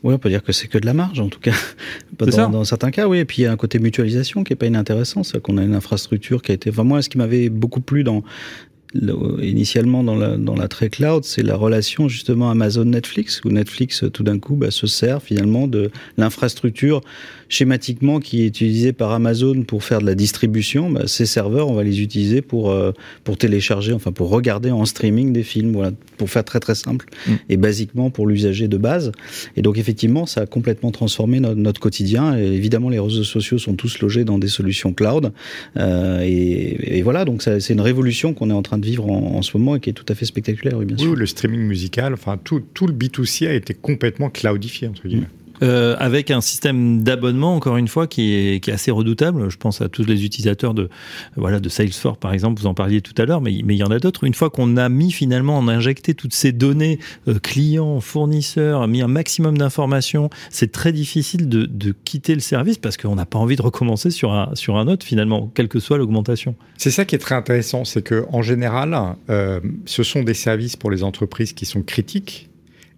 [0.04, 1.54] Oui, on peut dire que c'est que de la marge, en tout cas.
[2.30, 2.48] Ça.
[2.48, 3.20] dans, certains cas, oui.
[3.20, 5.64] Et puis il y a un côté mutualisation qui est pas inintéressant, c'est qu'on a
[5.64, 6.70] une infrastructure qui a été.
[6.70, 8.24] Enfin, moi, ce qui m'avait beaucoup plu dans
[8.93, 14.10] initialement dans la dans la très cloud, c'est la relation justement Amazon-Netflix, où Netflix euh,
[14.10, 17.01] tout d'un coup bah, se sert finalement de l'infrastructure
[17.49, 20.89] schématiquement qui est utilisée par Amazon pour faire de la distribution.
[20.89, 22.91] Bah, ces serveurs, on va les utiliser pour euh,
[23.23, 27.08] pour télécharger, enfin pour regarder en streaming des films, voilà, pour faire très très simple
[27.27, 27.32] Mm.
[27.49, 29.12] et basiquement pour l'usager de base.
[29.56, 32.38] Et donc effectivement, ça a complètement transformé notre, notre quotidien.
[32.38, 35.32] Et évidemment, les réseaux sociaux sont tous logés dans des solutions cloud.
[35.77, 39.36] Euh, et, et voilà, donc c'est une révolution qu'on est en train de vivre en,
[39.38, 41.15] en ce moment et qui est tout à fait spectaculaire, oui, bien Oui, sûr.
[41.15, 45.28] le streaming musical, enfin tout, tout le B2C a été complètement cloudifié entre guillemets.
[45.63, 49.50] Euh, avec un système d'abonnement encore une fois qui est, assez redoutable.
[49.50, 50.89] Je pense à tous les utilisateurs de
[51.36, 52.60] voilà de Salesforce par exemple.
[52.60, 54.24] Vous en parliez tout à l'heure, mais il y en a d'autres.
[54.24, 58.88] Une fois qu'on a mis finalement, on a injecté toutes ces données euh, clients, fournisseurs,
[58.88, 63.38] mis un maximum d'informations, c'est très difficile de, quitter le service parce qu'on n'a pas
[63.38, 66.56] envie de recommencer sur un sur un autre finalement, quelle que soit l'augmentation.
[66.78, 68.97] C'est ça qui est très intéressant, c'est que en général,
[69.30, 72.51] euh, ce sont des services pour les entreprises qui sont critiques.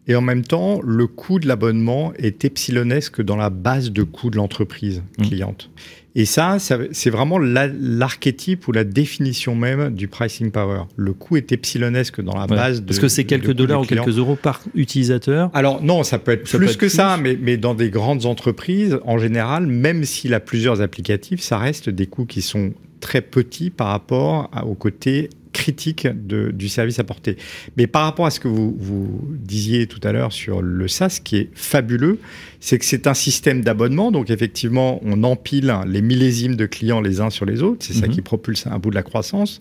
[0.07, 4.29] Et en même temps, le coût de l'abonnement est epsilonesque dans la base de coût
[4.29, 5.23] de l'entreprise Mm.
[5.23, 5.69] cliente.
[6.15, 10.81] Et ça, ça c'est vraiment la- l'archétype ou la définition même du pricing power.
[10.95, 12.47] Le coût est epsilonesque dans la Ouais.
[12.55, 12.85] base de.
[12.85, 15.49] Parce que c'est quelques dollars ou quelques euros par utilisateur.
[15.53, 16.89] Alors non, ça peut être Ça plus peut être que plus.
[16.95, 21.57] ça, mais, mais dans des grandes entreprises, en général, même s'il a plusieurs applicatifs, ça
[21.57, 26.67] reste des coûts qui sont très petits par rapport à- au côté critique de- du
[26.67, 27.37] service apporté.
[27.77, 31.09] Mais par rapport à ce que vous, vous disiez tout à l'heure sur le SaaS,
[31.09, 32.19] ce qui est fabuleux,
[32.59, 34.11] c'est que c'est un système d'abonnement.
[34.11, 37.85] Donc effectivement, on empile les millésimes de clients les uns sur les autres.
[37.85, 38.13] C'est ça Mhm.
[38.13, 39.59] qui propulse un bout de la croissance.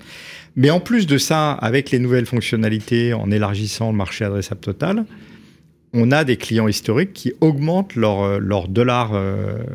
[0.57, 5.05] Mais en plus de ça, avec les nouvelles fonctionnalités, en élargissant le marché adressable total,
[5.95, 9.13] on a des clients historiques qui augmentent leur, leur dollar,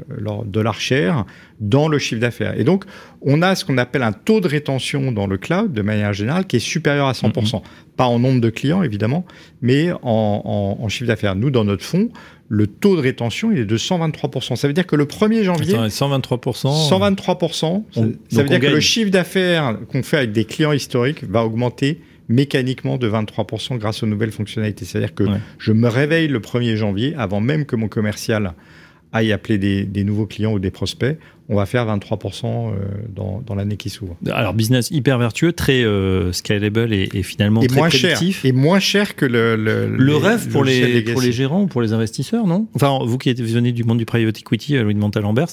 [0.08, 1.26] leur dollar share
[1.60, 2.60] dans le chiffre d'affaires.
[2.60, 2.86] Et donc,
[3.22, 6.46] on a ce qu'on appelle un taux de rétention dans le cloud, de manière générale,
[6.46, 7.32] qui est supérieur à 100%.
[7.32, 7.62] Mm-hmm.
[7.96, 9.26] Pas en nombre de clients, évidemment,
[9.62, 11.36] mais en, en, chiffre d'affaires.
[11.36, 12.10] Nous, dans notre fonds,
[12.50, 14.56] le taux de rétention il est de 123%.
[14.56, 15.76] Ça veut dire que le 1er janvier...
[15.76, 17.84] 123% 123%.
[18.30, 22.00] ça veut dire que le chiffre d'affaires qu'on fait avec des clients historiques va augmenter
[22.30, 24.86] mécaniquement de 23% grâce aux nouvelles fonctionnalités.
[24.86, 25.26] C'est-à-dire que
[25.58, 28.54] je me réveille le 1er janvier, avant même que mon commercial
[29.14, 31.18] aille appeler des, nouveaux clients ou des prospects,
[31.50, 32.74] on va faire 23% euh,
[33.16, 34.18] dans, dans l'année qui s'ouvre.
[34.30, 37.90] Alors, business hyper vertueux, très euh, scalable et, finalement très moins.
[37.90, 39.56] Cher, et moins cher que le...
[39.56, 42.68] Le, le rêve pour les, pour les gérants ou pour les investisseurs, non?
[42.74, 45.48] Enfin, vous qui venez du monde du private equity, euh, Louis de Montalembert,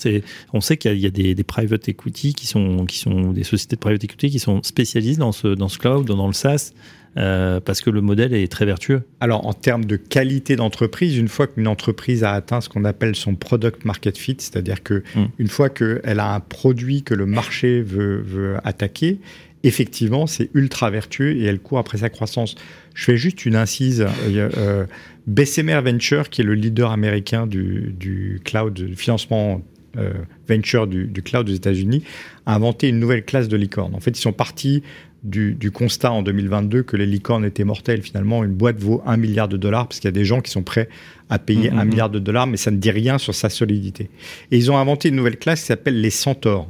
[0.52, 3.76] on sait qu'il y a, des, des, private equity qui sont, qui sont des sociétés
[3.76, 6.72] de private equity qui sont spécialisées dans ce, dans ce cloud, dans le SaaS.
[7.16, 9.02] Euh, parce que le modèle est très vertueux.
[9.20, 13.14] Alors, en termes de qualité d'entreprise, une fois qu'une entreprise a atteint ce qu'on appelle
[13.14, 15.26] son product market fit, c'est-à-dire que hmm.
[15.38, 19.20] une fois qu'elle a un produit que le marché veut, veut attaquer,
[19.62, 22.56] effectivement, c'est ultra vertueux et elle court après sa croissance.
[22.94, 24.04] Je fais juste une incise.
[24.28, 24.86] Euh,
[25.28, 29.62] Bessemer Venture, qui est le leader américain du, du cloud, du financement
[29.96, 30.12] euh,
[30.48, 32.02] venture du, du, cloud aux États-Unis,
[32.46, 33.94] a inventé une nouvelle classe de licorne.
[33.94, 34.82] En fait, ils sont partis
[35.24, 38.02] du, constat en 2022 que les licornes étaient mortelles.
[38.02, 40.50] Finalement, une boîte vaut un milliard de dollars parce qu'il y a des gens qui
[40.50, 40.88] sont prêts
[41.30, 41.78] à payer mm-hmm.
[41.78, 44.10] un milliard de dollars, mais ça ne dit rien sur sa solidité.
[44.50, 46.68] Et ils ont inventé une nouvelle classe qui s'appelle les centaures.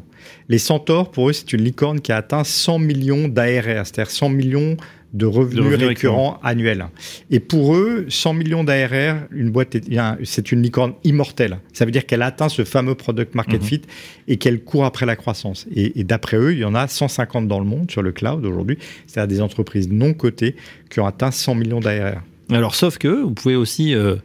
[0.48, 4.28] Les centaures, pour eux, c'est une licorne qui a atteint 100 millions d'ARR, c'est-à-dire 100
[4.30, 4.76] millions
[5.14, 6.86] de revenus, récurrents annuels.
[7.30, 9.76] Et pour eux, 100 millions d'ARR, une boîte,
[10.24, 11.58] c'est une licorne immortelle.
[11.72, 13.66] Ça veut dire qu'elle atteint ce fameux product market mhm.
[13.66, 13.82] fit
[14.26, 15.66] et qu'elle court après la croissance.
[15.74, 18.76] Et, d'après eux, il y en a 150 dans le monde sur le cloud aujourd'hui,
[19.06, 20.56] c'est-à-dire des entreprises non cotées
[20.90, 22.20] qui ont atteint 100 millions d'ARR.
[22.50, 24.16] Alors, sauf que vous pouvez aussi euh,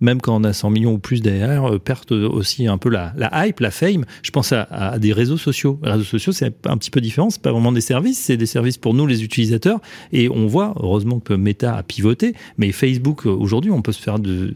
[0.00, 3.12] même quand on a 100 millions ou plus derrière, euh, perte aussi un peu la,
[3.32, 4.04] hype, la fame.
[4.22, 5.80] Je pense à, des réseaux sociaux.
[5.84, 7.30] Les réseaux sociaux, c'est un petit peu différent.
[7.30, 9.80] C'est pas vraiment des services, c'est des services pour nous, les utilisateurs.
[10.12, 14.02] Et on voit, heureusement que Meta a pivoté, mais Facebook, euh, aujourd'hui, on peut se
[14.02, 14.54] faire du,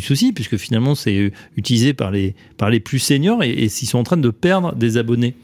[0.00, 2.34] souci, puisque finalement, c'est utilisé par les,
[2.80, 5.34] plus seniors et, et s'ils sont en train de perdre des abonnés.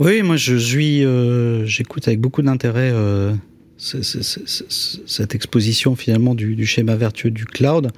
[0.00, 2.90] Oui, moi je suis, euh, j'écoute avec beaucoup d'intérêt
[3.84, 7.90] cette exposition finalement du, du, schéma vertueux du cloud.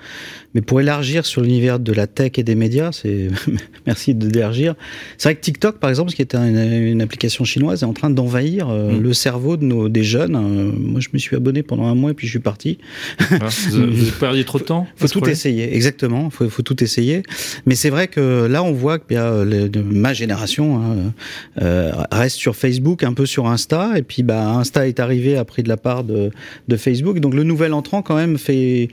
[0.55, 3.29] Mais pour élargir sur l'univers de la tech et des médias, c'est
[3.87, 4.75] merci d'élargir.
[5.18, 8.68] C'est vrai que TikTok, par exemple, qui était une, application chinoise, est en train d'envahir
[8.68, 9.03] euh, mm.
[9.03, 10.35] le cerveau de nos des jeunes.
[10.35, 12.79] Euh, moi, je me suis abonné pendant un mois et puis je suis parti.
[13.18, 14.87] Ah, vous, avez perdu trop de temps.
[14.96, 16.31] Faut tout essayer, exactement.
[16.31, 17.22] Faut, faut tout essayer.
[17.66, 19.44] Mais c'est vrai que là, on voit que bien,
[19.85, 21.12] ma génération hein,
[21.61, 25.62] euh, reste sur Facebook, un peu sur Insta, et puis bah Insta est arrivé après
[25.62, 26.30] de la part de,
[26.76, 27.20] Facebook.
[27.20, 28.88] Donc le nouvel entrant quand même fait,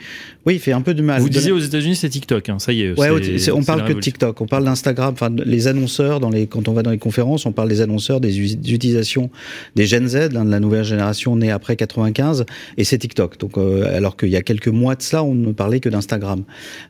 [0.46, 1.22] oui, fait un peu de mal.
[1.22, 3.00] Vous disiez aux États-Unis c'est TikTok, hein, ça y est.
[3.00, 3.10] Ouais,
[3.54, 5.14] on parle que de TikTok, on parle d'Instagram.
[5.14, 8.20] Enfin, les annonceurs dans les quand on va dans les conférences, on parle des annonceurs
[8.20, 9.30] des utilisations
[9.76, 12.46] des Gen Z, hein, de la nouvelle génération née après 95,
[12.78, 13.40] et c'est TikTok.
[13.40, 16.44] Donc euh, alors qu'il y a quelques mois de cela, on ne parlait que d'Instagram.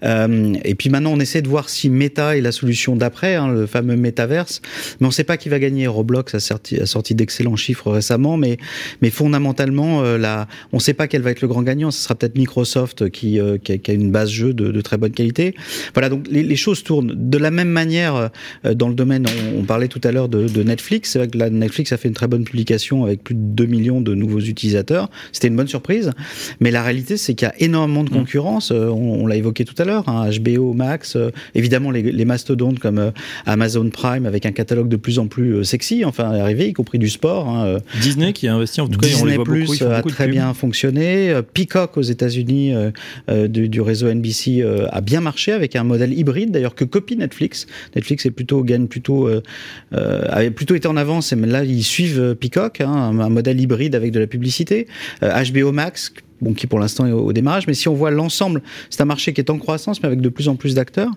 [0.03, 3.49] Euh, et puis maintenant, on essaie de voir si Meta est la solution d'après, hein,
[3.49, 4.61] le fameux Metaverse,
[4.99, 5.85] mais on ne sait pas qui va gagner.
[5.87, 8.57] Roblox a sorti, a sorti d'excellents chiffres récemment, mais
[9.01, 10.17] mais fondamentalement euh,
[10.71, 11.91] on ne sait pas quel va être le grand gagnant.
[11.91, 15.55] Ce sera peut-être Microsoft qui, euh, qui, a, une base jeu de, très bonne qualité.
[15.93, 18.29] Voilà, donc les, choses tournent de la même manière
[18.65, 19.25] euh, dans le domaine.
[19.57, 21.11] On, parlait tout à l'heure de, Netflix.
[21.11, 24.01] C'est vrai que Netflix a fait une très bonne publication avec plus de 2 millions
[24.01, 25.09] de nouveaux utilisateurs.
[25.31, 26.11] C'était une bonne surprise.
[26.59, 28.13] Mais la réalité, c'est qu'il y a énormément de mmh.
[28.13, 28.71] concurrence.
[28.71, 30.05] On, l'a évoqué tout à l'heure.
[30.05, 31.17] HBO hein, Max,
[31.55, 33.11] évidemment les, mastodontes comme
[33.45, 36.05] Amazon Prime avec un catalogue de plus en plus sexy.
[36.05, 37.47] Enfin, arrivé, y compris du sport.
[37.49, 39.07] Hein, Disney qui a investi en tout cas.
[39.07, 41.29] Disney on les voit Plus, a très bien fonctionné.
[41.29, 42.73] Euh, Peacock aux États-Unis
[43.33, 47.17] euh, euh, du, réseau NBC a bien marché avec un modèle hybride d'ailleurs que copie
[47.17, 47.67] Netflix.
[47.95, 49.29] Netflix est plutôt gagne plutôt
[49.91, 54.11] avait plutôt été en avance, mais là ils suivent Peacock, hein, un, modèle hybride avec
[54.11, 54.87] de la publicité.
[55.21, 57.67] HBO Max bon, qui pour l'instant est au, démarrage.
[57.67, 60.29] Mais si on voit l'ensemble, c'est un marché qui est en croissance, mais avec de
[60.29, 61.11] plus en plus d'acteurs.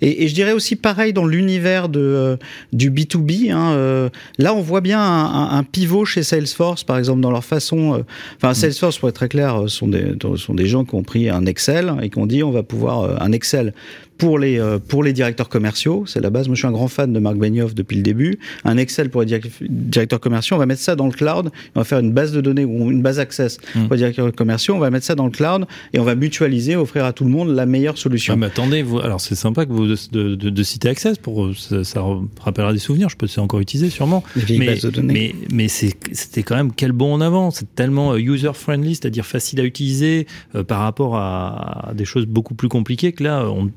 [0.00, 2.36] Et, et, je dirais aussi pareil dans l'univers de euh,
[2.72, 3.52] du B2B.
[3.52, 7.44] Hein, euh, là, on voit bien un, un, pivot chez Salesforce, par exemple, dans leur
[7.44, 7.94] façon.
[7.94, 7.98] Euh,
[8.36, 8.54] enfin, mm.
[8.54, 11.94] Salesforce, pour être très clair, sont des sont des gens qui ont pris un Excel
[12.02, 13.72] et qui ont dit on va pouvoir un Excel
[14.18, 16.48] pour les euh, pour les directeurs commerciaux, c'est la base.
[16.48, 18.38] Moi, je suis un grand fan de Marc Benioff depuis le début.
[18.64, 21.50] Un Excel pour les directeurs commerciaux, on va mettre ça dans le cloud.
[21.74, 23.82] On va faire une base de données ou une base access mmh.
[23.84, 24.74] pour les directeurs commerciaux.
[24.74, 27.30] On va mettre ça dans le cloud et on va mutualiser, offrir à tout le
[27.30, 28.34] monde la meilleure solution.
[28.34, 31.54] Ah, mais attendez, vous, alors c'est sympa que vous de, de, de, citer Access pour
[31.54, 32.04] ça, ça,
[32.40, 33.08] rappellera des souvenirs.
[33.08, 34.24] Je peux c'est encore utilisé sûrement.
[34.48, 37.50] mais, de mais mais c'était quand même quel bon en avant.
[37.50, 42.04] C'est tellement euh, user friendly, c'est-à-dire facile à utiliser euh, par rapport à, à, des
[42.04, 43.70] choses beaucoup plus compliquées que là on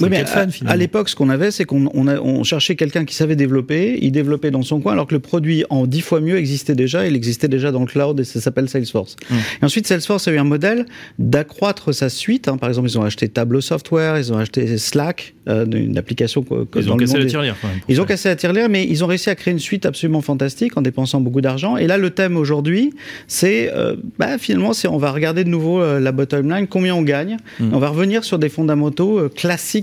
[0.00, 0.24] oui, mais
[0.66, 4.12] à, l'époque, ce qu'on avait, c'est qu'on on, on cherchait quelqu'un qui savait développer, il
[4.12, 7.14] développait dans son coin, alors que le produit en dix fois mieux existait déjà, il
[7.14, 9.16] existait déjà dans le cloud et ça s'appelle Salesforce.
[9.30, 9.34] Mmh.
[9.62, 10.86] Et ensuite, Salesforce a eu un modèle
[11.18, 12.48] d'accroître sa suite.
[12.48, 12.56] Hein.
[12.56, 16.66] Par exemple, ils ont acheté Tableau Software, ils ont acheté Slack, euh, une application que,
[16.76, 17.56] ils ont cassé la tirelire.
[17.88, 20.76] Ils ont cassé la tirelire, mais ils ont réussi à créer une suite absolument fantastique
[20.76, 21.76] en dépensant beaucoup d'argent.
[21.76, 22.92] Et là, le thème aujourd'hui,
[23.28, 26.94] c'est euh, bah, finalement, c'est on va regarder de nouveau euh, la bottom line, combien
[26.94, 27.36] on gagne.
[27.60, 27.70] Mmh.
[27.72, 29.28] On va revenir sur des fondamentaux euh,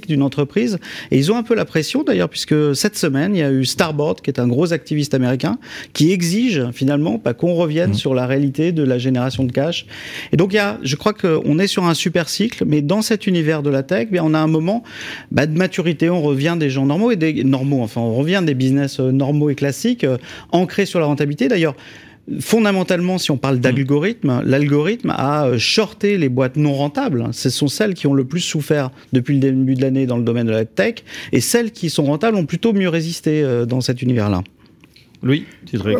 [0.08, 0.80] d'une entreprise.
[1.12, 3.66] Et ils ont un peu la pression d'ailleurs, puisque cette semaine, il y a eu
[3.66, 5.58] Starboard, qui est un gros activiste américain,
[5.94, 7.96] qui exige finalement pas qu'on revienne mmh.
[7.96, 9.86] sur la réalité de la génération de cash.
[10.32, 13.02] Et donc, il y a, je crois qu'on est sur un super cycle, mais dans
[13.02, 14.84] cet univers de la tech, bien, on a un moment
[15.32, 16.10] bah, de maturité.
[16.10, 19.50] On revient des gens normaux et des normaux, enfin, on revient des business euh, normaux
[19.50, 20.18] et classiques, euh,
[20.52, 21.48] ancrés sur la rentabilité.
[21.48, 21.76] D'ailleurs,
[22.39, 23.62] fondamentalement, si on parle mm.
[23.62, 27.29] d'algorithme, l'algorithme a euh, shorté les boîtes non rentables.
[27.31, 30.23] Ce sont celles qui ont le plus souffert depuis le début de l'année dans le
[30.23, 30.95] domaine de la tech,
[31.31, 34.43] et celles qui sont rentables ont plutôt mieux résisté euh, dans cet univers-là.
[35.23, 35.45] Oui,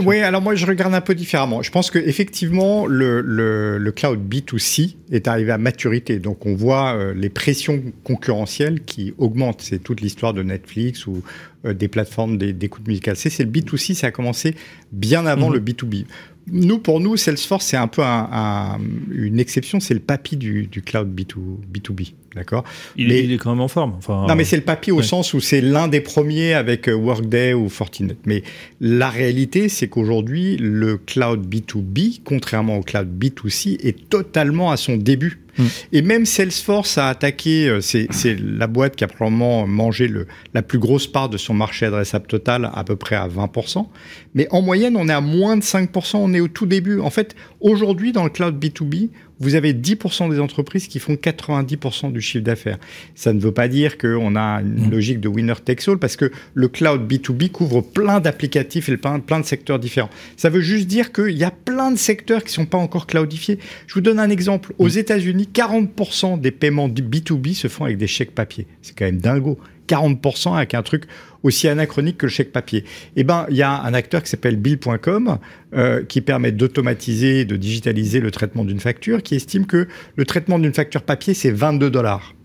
[0.04, 1.62] oui, alors moi je regarde un peu différemment.
[1.62, 6.18] Je pense que effectivement le, le, le, cloud B2C est arrivé à maturité.
[6.18, 9.62] Donc on voit euh, les pressions concurrentielles qui augmentent.
[9.62, 11.22] C'est toute l'histoire de Netflix ou
[11.66, 13.16] euh, des plateformes d'écoute musicale.
[13.16, 14.56] C'est le B2C, ça a commencé
[14.92, 15.54] bien avant mhm.
[15.54, 16.06] le B2B.
[16.48, 18.80] Nous, pour nous, Salesforce, c'est un peu un,
[19.12, 21.36] une exception, c'est le papy du, du cloud B2,
[21.72, 22.14] B2B.
[22.36, 22.64] D'accord?
[22.96, 23.94] Il, il, est quand même en forme.
[23.98, 26.94] Enfin, non, mais c'est le papier au sens où c'est l'un des premiers avec euh,
[26.94, 28.16] Workday ou Fortinet.
[28.26, 28.44] Mais
[28.80, 34.96] la réalité, c'est qu'aujourd'hui, le cloud B2B, contrairement au cloud B2C, est totalement à son
[34.96, 35.41] début.
[35.62, 35.68] Mm.
[35.94, 38.08] Et même Salesforce a attaqué, euh, c'est
[38.40, 40.12] la boîte qui a probablement mangé
[40.54, 43.88] la plus grosse part de son marché adressable total, à peu près à 20%.
[44.34, 47.00] Mais en moyenne, on est à moins de 5%, on est au tout début.
[47.00, 49.10] En fait, aujourd'hui, dans le cloud B2B,
[49.42, 52.78] vous avez 10% des entreprises qui font 90% du chiffre d'affaires.
[53.16, 54.92] Ça ne veut pas dire qu'on a une mm.
[54.92, 59.20] logique de winner takes all, parce que le cloud B2B couvre plein d'applicatifs et plein,
[59.20, 60.10] plein de secteurs différents.
[60.38, 63.08] Ça veut juste dire qu'il y a plein de secteurs qui ne sont pas encore
[63.08, 63.60] cloudifiés.
[63.88, 64.74] Je vous donne un exemple.
[64.78, 64.98] Aux mm.
[64.98, 68.68] États-Unis, 40% des paiements du B2B se font avec des chèques papier.
[68.82, 69.58] C'est quand même dingo.
[69.92, 71.04] 40% avec un truc
[71.44, 72.86] aussi anachronique que le chèque papier.
[73.16, 75.38] Eh ben, il y a un acteur qui s'appelle Bill.com
[75.74, 80.60] euh, qui permet d'automatiser, de digitaliser le traitement d'une facture, qui estime que le traitement
[80.60, 82.36] d'une facture papier c'est 22 dollars.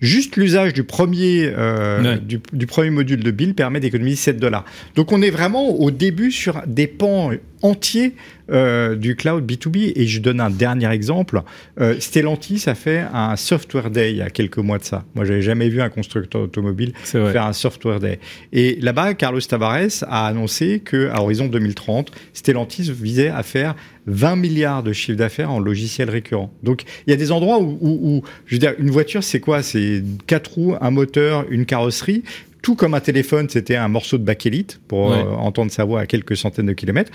[0.00, 4.64] Juste l'usage du premier euh, du, du, premier module de Bill permet d'économiser 7 dollars.
[4.94, 7.32] Donc on est vraiment au début sur des pans
[7.64, 8.14] entiers
[8.50, 9.92] euh, du cloud B2B.
[9.96, 11.42] Et je donne un dernier exemple.
[11.80, 15.04] Euh, Stellantis a fait un software day il y a quelques mois de ça.
[15.14, 18.20] Moi, j'avais jamais vu un constructeur automobile faire un software day.
[18.52, 23.74] Et là-bas, Carlos Tavares a annoncé que à horizon 2030, Stellantis visait à faire
[24.06, 26.52] 20 milliards de chiffre d'affaires en logiciel récurrent.
[26.62, 29.40] Donc, il y a des endroits où, où, où je veux dire, une voiture, c'est
[29.40, 29.62] quoi?
[29.62, 32.22] C'est quatre roues, un moteur, une carrosserie
[32.64, 36.06] tout comme un téléphone, c'était un morceau de bakélite pour euh, entendre sa voix à
[36.06, 37.12] quelques centaines de kilomètres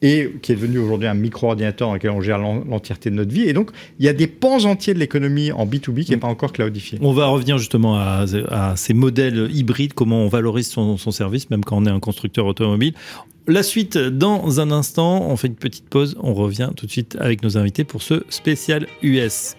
[0.00, 3.42] et qui est devenu aujourd'hui un micro-ordinateur dans lequel on gère l'entièreté de notre vie.
[3.42, 6.28] Et donc, il y a des pans entiers de l'économie en B2B qui n'est pas
[6.28, 6.98] encore cloudifié.
[7.02, 11.50] On va revenir justement à, à, ces modèles hybrides, comment on valorise son, son, service,
[11.50, 12.94] même quand on est un constructeur automobile.
[13.48, 15.26] La suite dans un instant.
[15.28, 16.16] On fait une petite pause.
[16.20, 19.56] On revient tout de suite avec nos invités pour ce spécial US.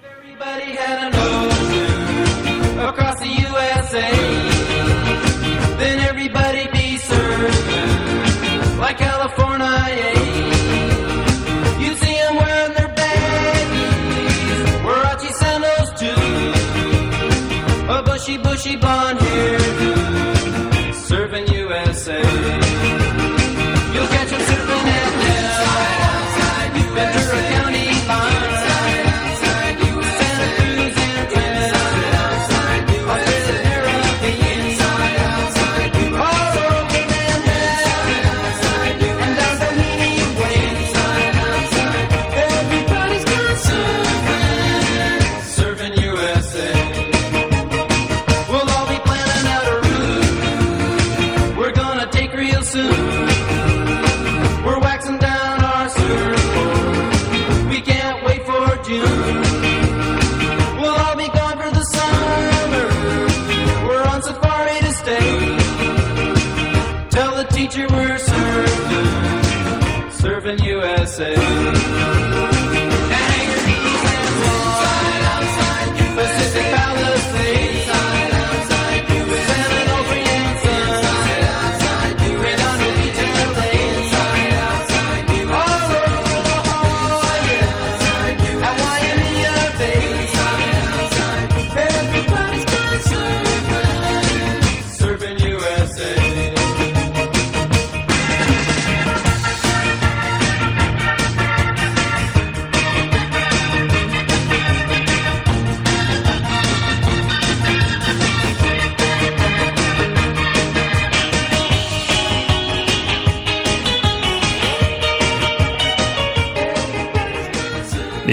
[18.63, 19.62] she born here?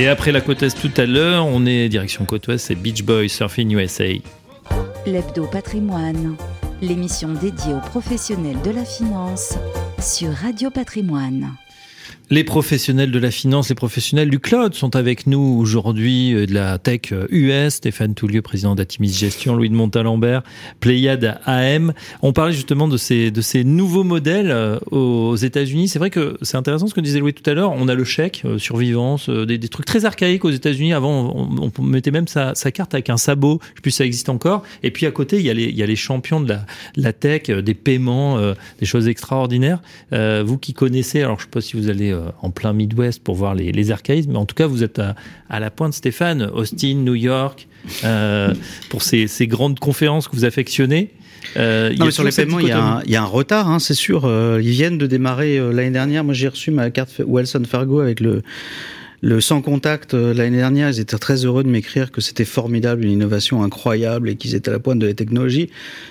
[0.00, 3.02] Et après la côte est tout à l'heure, on est direction côte ouest, c'est Beach
[3.02, 4.04] Boys Surfing USA.
[5.04, 6.36] L'Hebdo Patrimoine,
[6.80, 9.58] l'émission dédiée aux professionnels de la finance
[9.98, 11.50] sur Radio Patrimoine.
[12.32, 16.54] Les professionnels de la finance, les professionnels du cloud sont avec nous aujourd'hui euh, de
[16.54, 20.44] la tech euh, US, Stéphane Toulieu, président d'Atimis Gestion, Louis de Montalembert,
[20.78, 21.92] Pléiade AM.
[22.22, 25.88] On parlait justement de ces, de ces nouveaux modèles euh, aux États-Unis.
[25.88, 27.72] C'est vrai que c'est intéressant ce que disait Louis tout à l'heure.
[27.72, 30.92] On a le chèque, euh, survivance, euh, des, trucs très archaïques aux États-Unis.
[30.92, 31.34] Avant,
[31.76, 33.58] on, mettait même sa, carte avec un sabot.
[33.62, 34.62] Je sais plus si ça existe encore.
[34.84, 36.54] Et puis à côté, il y a les, il y a les champions de
[36.96, 39.80] la, tech, euh, des paiements, euh, des choses extraordinaires.
[40.12, 43.22] Euh, vous qui connaissez, alors je sais pas si vous allez euh, en plein Midwest
[43.22, 45.14] pour voir les, les archaïsmes, mais en tout cas, vous êtes à,
[45.48, 47.68] à la pointe, Stéphane, Austin, New York,
[48.04, 48.54] euh,
[48.88, 51.10] pour ces, ces grandes conférences que vous affectionnez.
[51.56, 53.68] Euh, Non, mais sur les paiements, il y, a un, il y a un retard,
[53.68, 54.24] hein, c'est sûr.
[54.24, 56.22] Euh, ils viennent de démarrer euh, l'année dernière.
[56.22, 58.42] Moi, j'ai reçu ma carte Wilson Fargo avec le,
[59.22, 60.88] le sans contact euh, l'année dernière.
[60.90, 64.70] Ils étaient très heureux de m'écrire que c'était formidable, une innovation incroyable et qu'ils étaient
[64.70, 65.68] à la pointe de la technologie.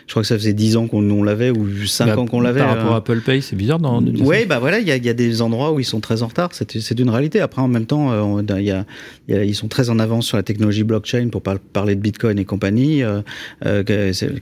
[0.07, 2.39] Je crois que ça faisait 10 ans qu'on on l'avait ou 5 Bah, ans qu'on
[2.41, 2.59] l'avait.
[2.59, 5.09] Par rapport euh, à Apple Pay, c'est bizarre dans Oui, bah voilà, il y y
[5.09, 6.49] a des endroits où ils sont très en retard.
[6.53, 7.39] C'est c'est une réalité.
[7.39, 8.85] Après, en même temps, euh, y a,
[9.27, 12.01] y a- ils sont très en avance sur la technologie blockchain pour par- parler de
[12.01, 13.01] Bitcoin et compagnie.
[13.03, 13.21] Euh,
[13.65, 13.83] euh,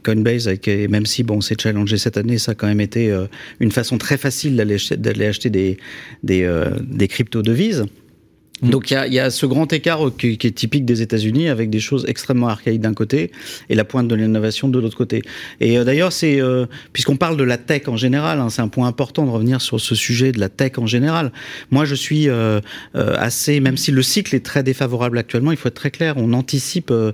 [0.03, 3.15] Coinbase, avec, même si bon, c'est challengé cette année, ça a quand même été
[3.59, 5.77] une façon très facile d'aller ach- d'aller acheter des
[6.23, 7.85] des, euh, des crypto devises.
[8.63, 11.47] Donc il y a, y a ce grand écart qui, qui est typique des États-Unis
[11.47, 13.31] avec des choses extrêmement archaïques d'un côté
[13.69, 15.21] et la pointe de l'innovation de l'autre côté.
[15.59, 18.67] Et euh, d'ailleurs, c'est euh, puisqu'on parle de la tech en général, hein, c'est un
[18.67, 21.31] point important de revenir sur ce sujet de la tech en général.
[21.69, 22.59] Moi, je suis euh,
[22.95, 26.15] euh, assez, même si le cycle est très défavorable actuellement, il faut être très clair,
[26.17, 26.89] on anticipe.
[26.91, 27.11] euh,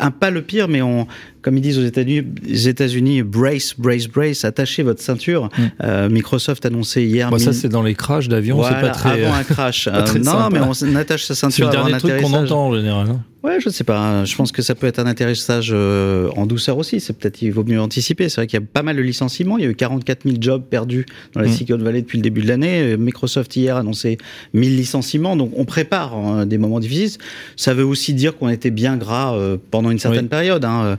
[0.00, 1.06] un, pas le pire, mais on,
[1.48, 2.24] comme ils disent aux États-Unis,
[2.66, 5.48] États-Unis, brace, brace, brace, attachez votre ceinture.
[5.82, 7.30] Euh, Microsoft a annoncé hier.
[7.30, 9.24] Bah, ça, c'est dans les crashs d'avion, voilà, c'est pas très.
[9.24, 9.88] avant un crash.
[9.98, 10.48] Euh, non, sympa.
[10.52, 13.08] mais on attache sa c'est le ceinture avant un dernier truc qu'on entend en général.
[13.08, 13.22] hein.
[13.44, 14.24] Ouais, je sais pas.
[14.24, 16.98] Je pense que ça peut être un atterrissage euh, en douceur aussi.
[17.00, 18.28] C'est peut-être il vaut mieux anticiper.
[18.28, 19.56] C'est vrai qu'il y a pas mal de licenciements.
[19.58, 21.52] Il y a eu 44 000 jobs perdus dans la Mm.
[21.52, 22.82] Silicon Valley depuis le début de l'année.
[22.82, 24.18] Euh, Microsoft hier a annoncé
[24.54, 25.36] 1000 licenciements.
[25.36, 27.18] Donc on prépare hein, des moments difficiles.
[27.56, 30.28] Ça veut aussi dire qu'on était bien gras euh, pendant une certaine Oui.
[30.28, 30.64] période.
[30.64, 30.96] Hein.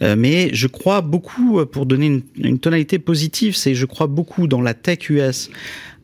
[0.00, 4.46] Euh, mais je crois beaucoup, euh, pour donner une, tonalité positive, c'est je crois beaucoup
[4.46, 5.50] dans la tech US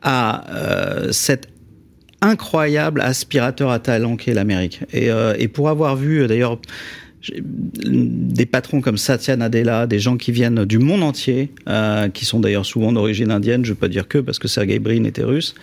[0.02, 1.48] à euh, cette
[2.20, 4.80] incroyable aspirateur à talent qu'est l'Amérique.
[4.92, 6.58] Et, pour avoir vu, d'ailleurs,
[7.32, 12.40] des patrons comme Satya Nadella, des gens qui viennent du monde entier, euh, qui sont
[12.40, 15.54] d'ailleurs souvent d'origine indienne, je veux pas dire que, parce que Sergey Brin était russe,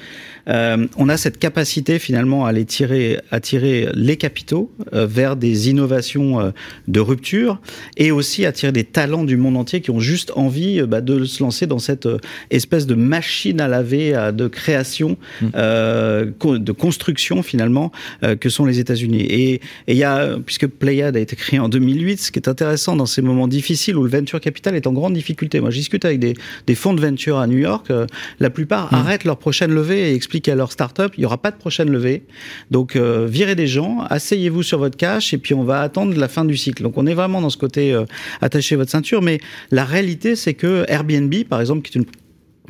[0.47, 5.35] euh, on a cette capacité finalement à les tirer, à tirer les capitaux euh, vers
[5.37, 6.51] des innovations euh,
[6.87, 7.59] de rupture
[7.97, 11.01] et aussi à tirer des talents du monde entier qui ont juste envie euh, bah,
[11.01, 12.19] de se lancer dans cette euh,
[12.51, 15.17] espèce de machine à laver à- de création,
[15.55, 17.91] euh, co- de construction finalement
[18.23, 19.21] euh, que sont les États-Unis.
[19.21, 22.95] Et il y a, puisque Playad a été créé en 2008, ce qui est intéressant
[22.95, 25.59] dans ces moments difficiles où le venture capital est en grande difficulté.
[25.59, 26.33] Moi, je discute avec des,
[26.65, 27.91] des fonds de venture à New York.
[27.91, 28.07] euh,
[28.39, 31.51] la plupart arrêtent leur prochaine levée et expliquent à leur start-up il n'y aura pas
[31.51, 32.23] de prochaine levée.
[32.71, 36.27] Donc, euh, virez des gens, asseyez-vous sur votre cash et puis on va attendre la
[36.27, 36.83] fin du cycle.
[36.83, 38.05] Donc, on est vraiment dans ce côté euh,
[38.41, 39.21] attachez votre ceinture.
[39.21, 39.39] Mais
[39.71, 42.07] la réalité, c'est que Airbnb, par exemple, qui est une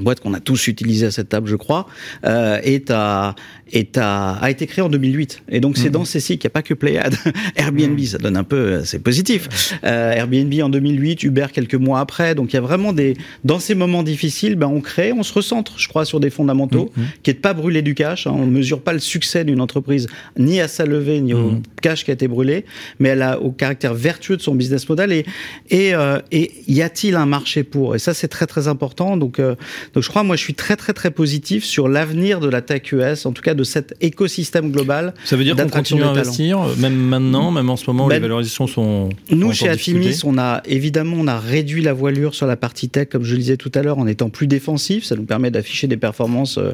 [0.04, 1.88] boîte qu'on a tous utilisée à cette table, je crois,
[2.26, 3.36] euh, est à,
[3.72, 5.44] est à, a été créée en 2008.
[5.50, 7.16] Et donc, c'est dans ces cycles, il n'y a pas que Playad.
[7.56, 9.74] Airbnb, ça donne un peu, euh, c'est positif.
[9.84, 12.36] Euh, Airbnb en 2008, Uber quelques mois après.
[12.36, 15.34] Donc, il y a vraiment des, dans ces moments difficiles, ben, on crée, on se
[15.34, 16.92] recentre, je crois, sur des fondamentaux,
[17.24, 18.28] qui est de pas brûler du cash.
[18.28, 18.34] Hein.
[18.36, 20.08] On ne mesure pas le succès d'une entreprise,
[20.38, 22.66] ni à sa levée, ni au cash qui a été brûlé,
[23.00, 25.12] mais elle a au caractère vertueux de son business model.
[25.12, 25.26] Et,
[25.70, 27.96] et, euh, et y a-t-il un marché pour?
[27.96, 29.18] Et ça, c'est très, très important.
[29.18, 29.56] Donc, euh,
[29.94, 32.92] Donc je crois, moi, je suis très très très positif sur l'avenir de la tech
[32.92, 35.14] US, en tout cas de cet écosystème global.
[35.26, 38.10] Ça veut dire qu'on continue à investir, euh, même maintenant, même en ce moment où
[38.10, 39.10] Ben, les valorisations sont.
[39.30, 40.16] Nous, chez difficulté.
[40.26, 43.40] on a évidemment on a réduit la voilure sur la partie tech, comme je le
[43.40, 45.04] disais tout à l'heure, en étant plus défensif.
[45.06, 46.74] Ça nous permet d'afficher des performances euh,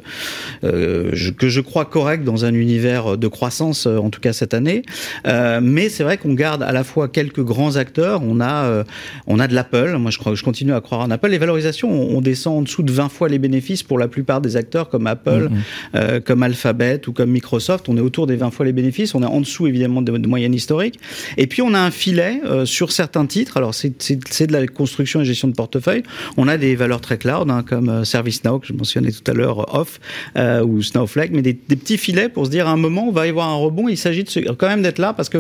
[0.64, 4.84] euh, que je crois correctes dans un univers de croissance, en tout cas cette année.
[5.28, 8.22] Euh, mais c'est vrai qu'on garde à la fois quelques grands acteurs.
[8.24, 8.84] On a euh,
[9.28, 9.96] on a de l'Apple.
[9.98, 11.30] Moi, je crois, je continue à croire en Apple.
[11.30, 14.42] Les valorisations, on, on descend en dessous de 20 fois les bénéfices pour la plupart
[14.42, 15.62] des acteurs comme Apple, Mhm.
[15.96, 17.90] euh, comme Alphabet ou comme Microsoft.
[17.90, 19.14] On est autour des 20 fois les bénéfices.
[19.16, 21.00] On est en dessous évidemment de, de moyenne historique.
[21.38, 23.58] Et puis on a un filet euh, sur certains titres.
[23.58, 23.92] Alors c'est-
[24.48, 26.04] de la construction et gestion de portefeuille.
[26.38, 29.34] On a des valeurs très cloud hein, comme euh, ServiceNow que je mentionnais tout à
[29.34, 30.00] l'heure, euh, Off
[30.38, 33.12] euh, ou Snowflake, mais des, des petits filets pour se dire à un moment on
[33.12, 33.88] va y avoir un rebond.
[33.90, 34.24] Il s'agit
[34.58, 35.38] quand même d'être là parce que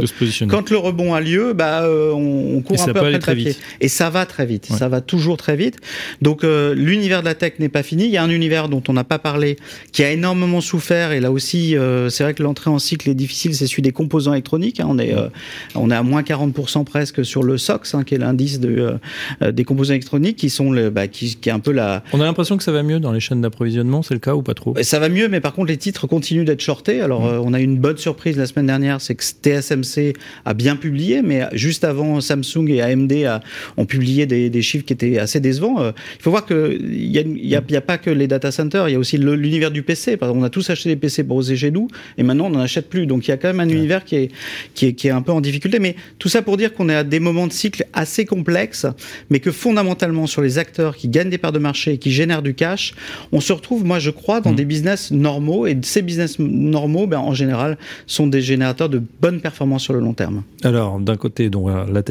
[0.48, 3.44] quand le rebond a lieu, bah, on, on court Et un peu après le papier.
[3.52, 3.60] vite.
[3.80, 4.68] Et ça va très vite.
[4.70, 4.78] Ouais.
[4.78, 5.78] Ça va toujours très vite.
[6.22, 8.06] Donc l'univers de la tech n'est pas fini.
[8.06, 9.56] Il y a un univers dont on n'a pas parlé,
[9.94, 11.12] qui a énormément souffert.
[11.14, 13.56] Et là aussi, euh, c'est vrai que l'entrée en cycle est difficile.
[13.56, 14.80] C'est celui des composants électroniques.
[14.80, 14.88] hein.
[14.90, 15.28] On est, euh,
[15.76, 18.98] on est à moins 40% presque sur le SOX, hein, qui est l'indice de,
[19.42, 22.20] euh, des composants électroniques, qui sont le, bah, qui, qui est un peu la, On
[22.22, 24.54] a l'impression que ça va mieux dans les chaînes d'approvisionnement, c'est le cas ou pas
[24.54, 24.74] trop?
[24.82, 27.02] Ça va mieux, mais par contre, les titres continuent d'être shortés.
[27.02, 30.14] Alors, euh, on a eu une bonne surprise la semaine dernière, c'est que TSMC
[30.46, 33.42] a bien publié, mais juste avant, Samsung et AMD a-
[33.78, 35.84] ont publié des, des chiffres qui étaient assez décevants.
[35.90, 38.88] Il faut voir qu'il n'y a, y a, y a pas que les data centers,
[38.90, 40.18] il y a aussi l'univers du PC.
[40.22, 41.88] On a tous acheté des PC pour oser chez nous,
[42.18, 43.06] et maintenant, on n'en achète plus.
[43.06, 44.32] Donc, il y a quand même un univers qui est,
[44.74, 45.80] qui, est, qui est un peu en difficulté.
[45.80, 48.86] Mais tout ça pour dire qu'on est à des moments de cycle assez complexes,
[49.30, 52.42] mais que fondamentalement, sur les acteurs qui gagnent des parts de marché et qui génèrent
[52.42, 52.94] du cash,
[53.32, 55.68] on se retrouve, moi, je crois, dans des business normaux.
[55.68, 60.00] Et ces business normaux, ben, en général, sont des générateurs de bonnes performances sur le
[60.00, 60.44] long terme.
[60.64, 62.02] Alors, d'un côté, donc, la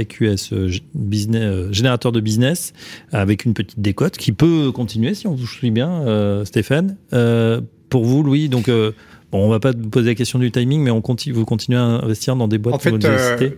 [0.52, 2.72] euh, business, euh, générateur de business,
[3.12, 6.96] avec une petite décote qui peut continuer si on vous suit bien, euh, Stéphane.
[7.12, 7.60] Euh,
[7.90, 8.92] pour vous, Louis, donc, euh,
[9.30, 11.82] bon, on va pas poser la question du timing, mais on continue, vous continuez à
[11.82, 13.50] investir dans des boîtes En fait, vous euh,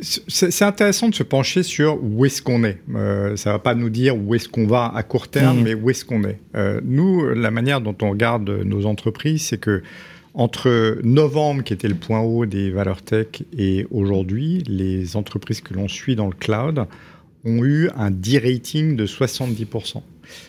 [0.00, 2.78] c'est intéressant de se pencher sur où est-ce qu'on est.
[2.94, 5.64] Euh, ça va pas nous dire où est-ce qu'on va à court terme, Mhm.
[5.64, 6.38] mais où est-ce qu'on est.
[6.54, 9.82] Euh, nous, la manière dont on regarde nos entreprises, c'est que
[10.34, 13.26] entre novembre, qui était le point haut des valeurs tech,
[13.56, 16.84] et aujourd'hui, les entreprises que l'on suit dans le cloud
[17.44, 20.02] ont eu un D-rating de 70%.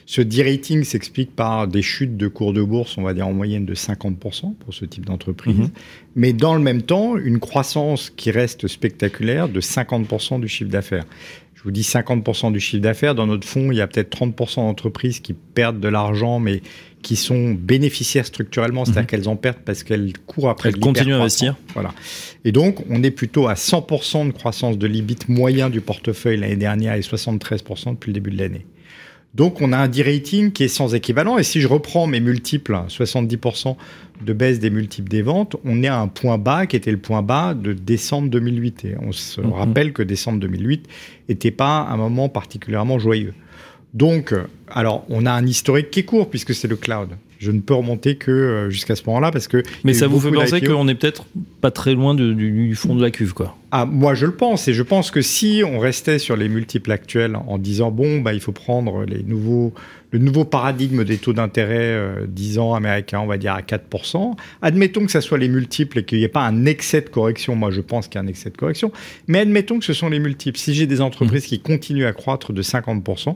[0.06, 3.66] Ce D-rating s'explique par des chutes de cours de bourse, on va dire en moyenne
[3.66, 5.70] de 50% pour ce type d'entreprise, Mhm.
[6.16, 11.06] mais dans le même temps, une croissance qui reste spectaculaire de 50% du chiffre d'affaires.
[11.56, 13.16] Je vous dis 50% du chiffre d'affaires.
[13.16, 16.62] Dans notre fonds, il y a peut-être 30% d'entreprises qui perdent de l'argent, mais
[17.02, 20.76] qui sont bénéficiaires structurellement, c'est-à-dire qu'elles en perdent parce qu'elles courent après Mhm.
[20.76, 21.58] Elles continuent à investir.
[21.74, 21.94] Voilà.
[22.46, 26.56] Et donc, on est plutôt à 100% de croissance de l'EBIT moyen du portefeuille l'année
[26.56, 28.66] dernière et 73% depuis le début de l'année.
[29.36, 31.38] Donc, on a un D-rating qui est sans équivalent.
[31.38, 33.76] Et si je reprends mes multiples, 70%
[34.26, 36.98] de baisse des multiples des ventes, on est à un point bas qui était le
[36.98, 38.86] point bas de décembre 2008.
[38.86, 39.54] Et on se Mhm.
[39.54, 40.88] rappelle que décembre 2008
[41.30, 43.34] n'était pas un moment particulièrement joyeux.
[43.94, 47.10] Donc, euh, alors, on a un historique qui est court puisque c'est le cloud.
[47.40, 49.64] Je ne peux remonter que euh, jusqu'à ce moment-là parce que.
[49.86, 51.26] Mais ça vous fait penser qu'on est peut-être
[51.62, 53.56] pas très loin du, du fond de la cuve, quoi.
[53.72, 54.68] Ah, moi, je le pense.
[54.68, 58.34] Et je pense que si on restait sur les multiples actuels en disant, bon, bah,
[58.34, 59.74] il faut prendre les nouveaux,
[60.12, 64.36] le nouveau paradigme des taux d'intérêt euh, 10 ans américains, on va dire à 4%,
[64.64, 67.56] admettons que ça soit les multiples et qu'il n'y ait pas un excès de correction.
[67.56, 68.92] Moi, je pense qu'il y a un excès de correction.
[69.28, 70.58] Mais admettons que ce sont les multiples.
[70.58, 73.36] Si j'ai des entreprises qui continuent à croître de 50%,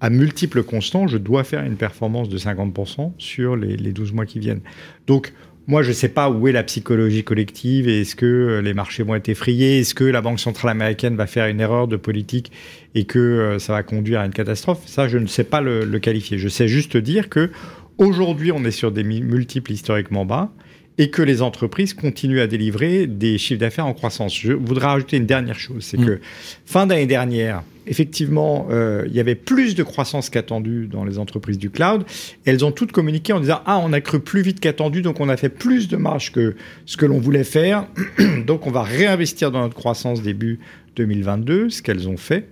[0.00, 4.26] à multiples constants, je dois faire une performance de 50% sur les, les 12 mois
[4.26, 4.60] qui viennent.
[5.06, 5.32] Donc,
[5.68, 8.72] moi, je ne sais pas où est la psychologie collective et est-ce que euh, les
[8.72, 11.96] marchés vont être effrayés, est-ce que la Banque centrale américaine va faire une erreur de
[11.96, 12.52] politique
[12.94, 14.82] et que euh, ça va conduire à une catastrophe?
[14.86, 16.38] Ça, je ne sais pas le, le qualifier.
[16.38, 17.50] Je sais juste dire que
[17.98, 20.52] aujourd'hui, on est sur des multiples historiquement bas
[20.98, 24.36] et que les entreprises continuent à délivrer des chiffres d'affaires en croissance.
[24.36, 26.06] Je voudrais rajouter une dernière chose, c'est Mm.
[26.06, 26.20] que
[26.64, 31.58] fin d'année dernière, effectivement, euh, il y avait plus de croissance qu'attendu dans les entreprises
[31.58, 32.04] du cloud.
[32.44, 35.28] Elles ont toutes communiqué en disant ah on a cru plus vite qu'attendu, donc on
[35.28, 37.86] a fait plus de marge que ce que l'on voulait faire,
[38.46, 40.58] donc on va réinvestir dans notre croissance début
[40.96, 42.48] 2022, ce qu'elles ont fait.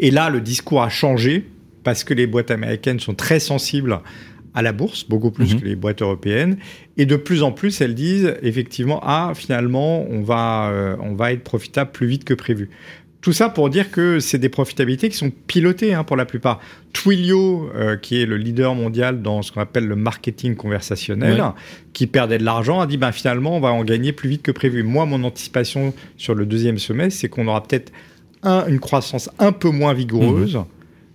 [0.00, 1.44] Et là, le discours a changé
[1.84, 4.00] parce que les boîtes américaines sont très sensibles
[4.58, 5.60] à la bourse, beaucoup plus Mhm.
[5.60, 6.56] que les boîtes européennes.
[6.96, 11.32] Et de plus en plus, elles disent effectivement, ah, finalement, on va, euh, on va
[11.32, 12.70] être profitable plus vite que prévu.
[13.20, 16.60] Tout ça pour dire que c'est des profitabilités qui sont pilotées hein, pour la plupart.
[16.92, 21.48] Twilio, euh, qui est le leader mondial dans ce qu'on appelle le marketing conversationnel, Ouais.
[21.92, 24.50] qui perdait de l'argent, a dit ben, finalement, on va en gagner plus vite que
[24.52, 24.82] prévu.
[24.82, 27.92] Moi, mon anticipation sur le deuxième semestre, c'est qu'on aura peut-être
[28.42, 30.58] un, une croissance un peu moins vigoureuse,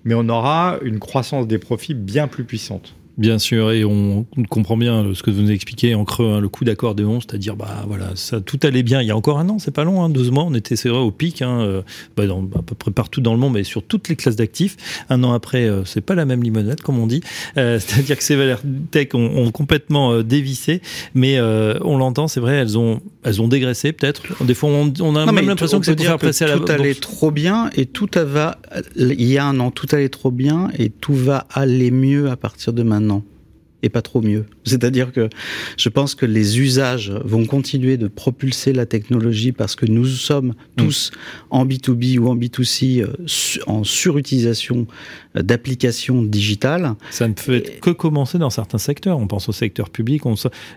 [0.03, 2.95] mais on aura une croissance des profits bien plus puissante.
[3.17, 6.49] Bien sûr, et on comprend bien ce que vous nous expliquez en creux, hein, le
[6.49, 9.01] coup d'accordéon, c'est-à-dire bah voilà, ça tout allait bien.
[9.01, 10.89] Il y a encore un an, c'est pas long, hein, deux mois, on était c'est
[10.89, 11.81] vrai au pic, hein, euh,
[12.17, 14.77] bah, dans, à peu près partout dans le monde, mais sur toutes les classes d'actifs.
[15.11, 17.21] Un an après, euh, c'est pas la même limonade comme on dit,
[17.57, 20.81] euh, c'est-à-dire que ces valeurs tech ont, ont complètement euh, dévissé,
[21.13, 24.43] mais on l'entend, c'est vrai, elles ont elles ont dégraissé peut-être.
[24.43, 26.47] Des fois, on, on a Non, même l'impression on que c'est pour faire passer à
[26.47, 28.57] la tout allait trop bien et tout va.
[28.97, 32.35] Il y a un an, tout allait trop bien et tout va aller mieux à
[32.35, 33.32] partir de maintenant страну.
[33.83, 34.45] Et pas trop mieux.
[34.63, 35.29] C'est-à-dire que
[35.77, 40.53] je pense que les usages vont continuer de propulser la technologie parce que nous sommes
[40.77, 41.11] tous
[41.51, 43.07] en B2B ou en B2C euh,
[43.67, 44.87] en surutilisation
[45.37, 46.93] euh, d'applications digitales.
[47.11, 49.19] Ça ne peut être que commencer dans certains secteurs.
[49.19, 50.35] On pense au secteur public, on,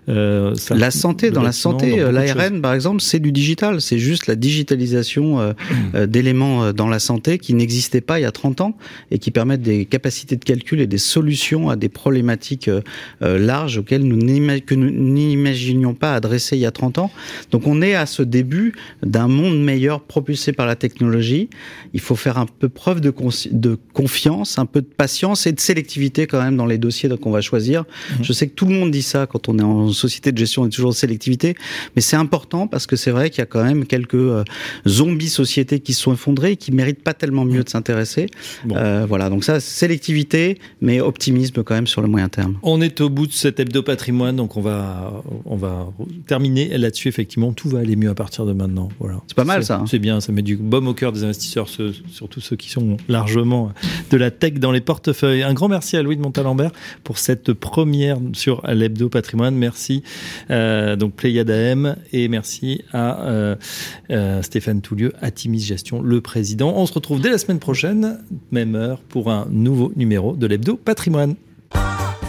[0.08, 3.80] euh, ça- La santé, dans la santé, l'ARN par exemple, c'est du digital.
[3.80, 5.52] C'est juste la digitalisation euh,
[5.94, 8.76] euh, d'éléments dans la santé qui n'existaient pas il y a 30 ans
[9.10, 12.80] et qui permettent des capacités de calcul et des solutions à des problématiques euh,
[13.22, 17.10] euh, larges auxquelles nous n'ima- que nous n'imaginions pas adresser il y a 30 ans.
[17.50, 21.48] Donc on est à ce début d'un monde meilleur propulsé par la technologie.
[21.94, 23.10] Il faut faire un peu preuve de,
[23.92, 27.40] confiance, un peu de patience et de sélectivité quand même dans les dossiers qu'on va
[27.40, 27.84] choisir.
[28.22, 30.62] Je sais que tout le monde dit ça quand on est en société de gestion,
[30.62, 31.54] on est toujours de sélectivité,
[31.94, 34.44] mais c'est important parce que c'est vrai qu'il y a quand même quelques euh,
[34.86, 38.26] zombies sociétés qui se sont effondrées et qui méritent pas tellement mieux de s'intéresser.
[38.64, 38.76] Bon.
[38.76, 42.58] Euh, voilà, donc ça, sélectivité, mais optimisme quand même sur le moyen terme.
[42.62, 45.92] On est au bout de cet hebdo patrimoine, donc on va, on va
[46.26, 47.08] terminer là-dessus.
[47.08, 48.88] Effectivement, tout va aller mieux à partir de maintenant.
[48.98, 49.20] Voilà.
[49.26, 49.84] C'est pas mal, ça, hein.
[49.88, 52.96] C'est bien, ça met du baume au cœur des investisseurs, ceux- surtout ceux qui sont
[53.08, 53.72] largement
[54.10, 55.42] de la tech dans les portefeuilles.
[55.42, 56.70] Un grand merci à Louis de Montalembert
[57.04, 59.54] pour cette première sur l'hebdo patrimoine.
[59.56, 60.02] Merci
[60.50, 63.56] euh, donc Pléiade AM et merci à euh,
[64.10, 66.72] euh, Stéphane Toulieu, Atimis Gestion, le président.
[66.76, 68.18] On se retrouve dès la semaine prochaine,
[68.50, 71.34] même heure, pour un nouveau numéro de l'hebdo patrimoine.